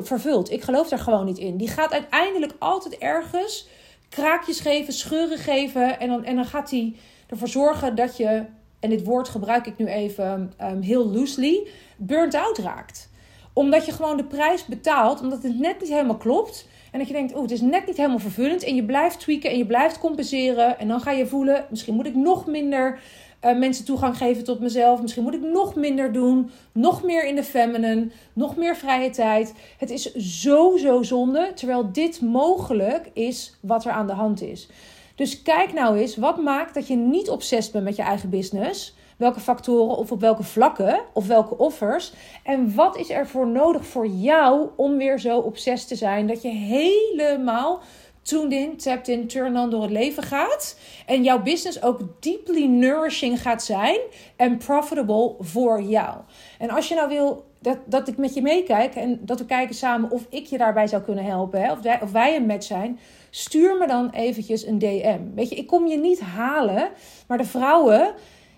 vervult. 0.04 0.52
Ik 0.52 0.62
geloof 0.62 0.90
daar 0.90 1.00
gewoon 1.00 1.26
niet 1.26 1.38
in. 1.38 1.58
Die 1.58 1.68
gaat 1.68 1.92
uiteindelijk 1.92 2.54
altijd 2.60 2.98
ergens 2.98 3.68
kraakjes 4.10 4.60
geven, 4.60 4.94
scheuren 4.94 5.38
geven. 5.38 6.00
En 6.00 6.08
dan, 6.08 6.24
en 6.24 6.36
dan 6.36 6.46
gaat 6.46 6.70
hij 6.70 6.96
ervoor 7.28 7.48
zorgen 7.48 7.96
dat 7.96 8.18
je, 8.18 8.46
en 8.80 8.90
dit 8.90 9.04
woord 9.04 9.30
gebruik 9.30 9.66
ik 9.68 9.78
nu 9.78 9.86
even 9.86 10.54
um, 10.62 10.82
heel 10.82 11.10
loosely, 11.10 11.68
burnt 11.98 12.36
out 12.36 12.58
raakt. 12.58 13.10
Omdat 13.54 13.86
je 13.86 13.92
gewoon 13.92 14.18
de 14.18 14.26
prijs 14.26 14.66
betaalt, 14.66 15.22
omdat 15.22 15.44
het 15.44 15.60
net 15.60 15.80
niet 15.82 15.90
helemaal 15.90 16.18
klopt. 16.18 16.68
En 16.92 17.00
dat 17.00 17.08
je 17.08 17.14
denkt, 17.14 17.34
oh, 17.34 17.42
het 17.42 17.52
is 17.52 17.62
net 17.62 17.86
niet 17.86 17.98
helemaal 17.98 18.20
vervullend. 18.20 18.64
En 18.64 18.76
je 18.76 18.84
blijft 18.84 19.20
tweaken 19.20 19.50
en 19.50 19.58
je 19.58 19.66
blijft 19.66 20.00
compenseren. 20.00 20.80
En 20.80 20.88
dan 20.88 21.02
ga 21.02 21.12
je 21.12 21.26
voelen, 21.26 21.66
misschien 21.70 21.96
moet 21.96 22.06
ik 22.06 22.16
nog 22.16 22.46
minder 22.46 23.00
uh, 23.46 23.58
mensen 23.58 23.86
toegang 23.86 24.18
geven 24.18 24.44
tot 24.44 24.60
mezelf. 24.60 25.02
Misschien 25.02 25.24
moet 25.24 25.34
ik 25.34 25.42
nog 25.42 25.76
minder 25.76 26.12
doen. 26.12 26.52
Nog 26.72 27.04
meer 27.04 27.26
in 27.26 27.36
de 27.36 27.44
feminine. 27.44 28.08
Nog 28.34 28.56
meer 28.56 28.76
vrije 28.76 29.10
tijd. 29.10 29.54
Het 29.78 29.90
is 29.90 30.14
zo, 30.14 30.78
zo 30.78 31.04
zonde. 31.04 31.52
Terwijl 31.56 31.92
dit 31.92 32.22
mogelijk 32.22 33.10
is 33.14 33.58
wat 33.62 33.86
er 33.86 33.92
aan 33.92 34.08
de 34.08 34.14
hand 34.14 34.42
is. 34.42 34.68
Dus 35.16 35.42
kijk 35.42 35.74
nou 35.74 35.98
eens, 35.98 36.16
wat 36.16 36.38
maakt 36.38 36.74
dat 36.74 36.88
je 36.88 36.96
niet 36.96 37.30
obsessief 37.30 37.72
bent 37.72 37.84
met 37.84 37.96
je 37.96 38.02
eigen 38.02 38.30
business? 38.30 38.96
Welke 39.22 39.40
factoren 39.40 39.98
of 39.98 40.12
op 40.12 40.20
welke 40.20 40.44
vlakken 40.44 41.02
of 41.14 41.28
welke 41.28 41.58
offers? 41.58 42.14
En 42.44 42.76
wat 42.76 42.98
is 42.98 43.10
er 43.10 43.28
voor 43.28 43.48
nodig 43.48 43.86
voor 43.86 44.08
jou 44.08 44.70
om 44.76 44.98
weer 44.98 45.20
zo 45.20 45.38
obsessief 45.38 45.88
te 45.88 45.96
zijn 45.96 46.28
dat 46.28 46.42
je 46.42 46.50
helemaal 46.50 47.82
tuned 48.22 48.52
in, 48.52 48.78
tapped 48.78 49.08
in, 49.08 49.28
turn 49.28 49.58
on 49.58 49.70
door 49.70 49.82
het 49.82 49.92
leven 49.92 50.24
gaat. 50.24 50.80
En 51.06 51.24
jouw 51.24 51.42
business 51.42 51.84
ook 51.84 52.00
deeply 52.20 52.66
nourishing 52.66 53.42
gaat 53.42 53.64
zijn 53.64 54.00
en 54.36 54.58
profitable 54.58 55.36
voor 55.40 55.82
jou. 55.82 56.18
En 56.60 56.70
als 56.70 56.88
je 56.88 56.96
nou 56.96 57.10
wil 57.10 57.46
dat, 57.60 57.78
dat 57.86 58.08
ik 58.08 58.18
met 58.18 58.34
je 58.34 58.42
meekijk 58.42 58.96
en 58.96 59.20
dat 59.22 59.40
we 59.40 59.46
kijken 59.46 59.76
samen 59.76 60.12
of 60.12 60.26
ik 60.30 60.46
je 60.46 60.58
daarbij 60.58 60.88
zou 60.88 61.02
kunnen 61.02 61.26
helpen, 61.26 61.62
hè, 61.62 61.72
of, 61.72 61.82
wij, 61.82 62.02
of 62.02 62.12
wij 62.12 62.36
een 62.36 62.46
match 62.46 62.66
zijn, 62.66 63.00
stuur 63.30 63.78
me 63.78 63.88
dan 63.88 64.10
eventjes 64.10 64.66
een 64.66 64.80
DM. 64.80 65.20
Weet 65.36 65.50
je, 65.50 65.56
ik 65.56 65.68
kom 65.68 65.88
je 65.88 65.98
niet 65.98 66.20
halen, 66.20 66.90
maar 67.28 67.38
de 67.38 67.44
vrouwen 67.44 68.14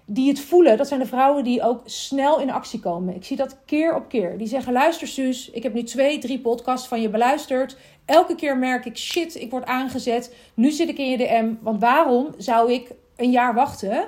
die 0.06 0.30
het 0.30 0.40
voelen, 0.40 0.78
dat 0.78 0.88
zijn 0.88 1.00
de 1.00 1.06
vrouwen 1.06 1.44
die 1.44 1.62
ook 1.62 1.82
snel 1.86 2.40
in 2.40 2.52
actie 2.52 2.80
komen. 2.80 3.16
Ik 3.16 3.26
zie 3.26 3.38
dat 3.38 3.58
keer 3.66 3.96
op 3.96 4.10
keer. 4.10 4.38
Die 4.38 4.48
zeggen: 4.48 4.74
luister, 4.74 5.08
Suus, 5.08 5.50
ik 5.50 5.64
heb 5.64 5.74
nu 5.74 5.84
twee, 5.84 6.18
drie 6.18 6.40
podcasts 6.40 6.88
van 6.88 7.02
je 7.02 7.10
beluisterd. 7.10 7.78
Elke 8.06 8.36
keer 8.36 8.58
merk 8.58 8.86
ik: 8.86 8.98
shit, 8.98 9.36
ik 9.36 9.52
word 9.52 9.66
aangezet. 9.66 10.36
Nu 10.54 10.72
zit 10.72 10.90
ik 10.90 10.98
in 10.98 11.10
je 11.10 11.18
DM. 11.18 11.54
Want 11.62 11.80
waarom 11.82 12.28
zou 12.38 12.72
ik 12.72 12.92
een 13.16 13.32
jaar 13.32 13.54
wachten? 13.54 14.08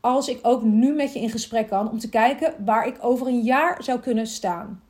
Als 0.00 0.28
ik 0.28 0.38
ook 0.42 0.62
nu 0.62 0.92
met 0.92 1.12
je 1.12 1.20
in 1.20 1.30
gesprek 1.30 1.68
kan 1.68 1.90
om 1.90 1.98
te 1.98 2.08
kijken 2.08 2.54
waar 2.64 2.86
ik 2.86 2.96
over 3.00 3.26
een 3.26 3.40
jaar 3.40 3.82
zou 3.82 4.00
kunnen 4.00 4.26
staan. 4.26 4.82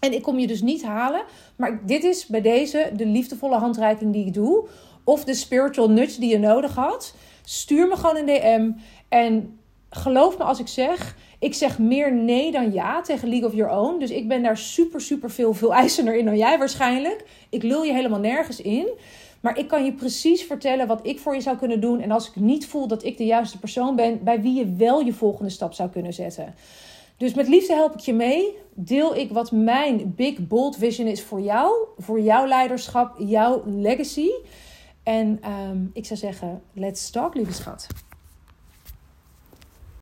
En 0.00 0.12
ik 0.12 0.22
kom 0.22 0.38
je 0.38 0.46
dus 0.46 0.62
niet 0.62 0.82
halen, 0.82 1.22
maar 1.56 1.86
dit 1.86 2.04
is 2.04 2.26
bij 2.26 2.40
deze 2.40 2.90
de 2.96 3.06
liefdevolle 3.06 3.56
handreiking 3.56 4.12
die 4.12 4.26
ik 4.26 4.34
doe. 4.34 4.68
Of 5.04 5.24
de 5.24 5.34
spiritual 5.34 5.90
nudge 5.90 6.20
die 6.20 6.30
je 6.30 6.38
nodig 6.38 6.74
had. 6.74 7.14
Stuur 7.44 7.88
me 7.88 7.96
gewoon 7.96 8.16
een 8.16 8.26
DM. 8.26 8.70
En 9.08 9.58
geloof 9.92 10.38
me 10.38 10.44
als 10.44 10.60
ik 10.60 10.68
zeg, 10.68 11.16
ik 11.38 11.54
zeg 11.54 11.78
meer 11.78 12.14
nee 12.14 12.52
dan 12.52 12.72
ja 12.72 13.00
tegen 13.00 13.28
League 13.28 13.48
of 13.48 13.54
Your 13.54 13.72
Own. 13.72 13.98
Dus 13.98 14.10
ik 14.10 14.28
ben 14.28 14.42
daar 14.42 14.56
super, 14.56 15.00
super 15.00 15.30
veel, 15.30 15.54
veel 15.54 15.74
eisender 15.74 16.16
in 16.16 16.24
dan 16.24 16.36
jij 16.36 16.58
waarschijnlijk. 16.58 17.24
Ik 17.50 17.62
lul 17.62 17.82
je 17.82 17.92
helemaal 17.92 18.18
nergens 18.18 18.60
in. 18.60 18.88
Maar 19.40 19.58
ik 19.58 19.68
kan 19.68 19.84
je 19.84 19.92
precies 19.92 20.42
vertellen 20.42 20.86
wat 20.86 21.06
ik 21.06 21.18
voor 21.18 21.34
je 21.34 21.40
zou 21.40 21.56
kunnen 21.56 21.80
doen. 21.80 22.00
En 22.00 22.10
als 22.10 22.28
ik 22.28 22.36
niet 22.36 22.66
voel 22.66 22.86
dat 22.86 23.04
ik 23.04 23.16
de 23.16 23.24
juiste 23.24 23.58
persoon 23.58 23.96
ben, 23.96 24.24
bij 24.24 24.42
wie 24.42 24.54
je 24.54 24.72
wel 24.72 25.00
je 25.00 25.12
volgende 25.12 25.50
stap 25.50 25.72
zou 25.72 25.90
kunnen 25.90 26.12
zetten. 26.12 26.54
Dus 27.16 27.34
met 27.34 27.48
liefde 27.48 27.74
help 27.74 27.94
ik 27.94 28.00
je 28.00 28.14
mee. 28.14 28.56
Deel 28.74 29.16
ik 29.16 29.32
wat 29.32 29.52
mijn 29.52 30.14
big 30.16 30.46
bold 30.46 30.76
vision 30.76 31.06
is 31.06 31.22
voor 31.22 31.40
jou, 31.40 31.74
voor 31.98 32.20
jouw 32.20 32.46
leiderschap, 32.46 33.14
jouw 33.18 33.62
legacy. 33.66 34.28
En 35.02 35.40
um, 35.70 35.90
ik 35.92 36.06
zou 36.06 36.18
zeggen, 36.18 36.62
let's 36.72 37.10
talk, 37.10 37.34
lieve 37.34 37.52
schat. 37.52 37.86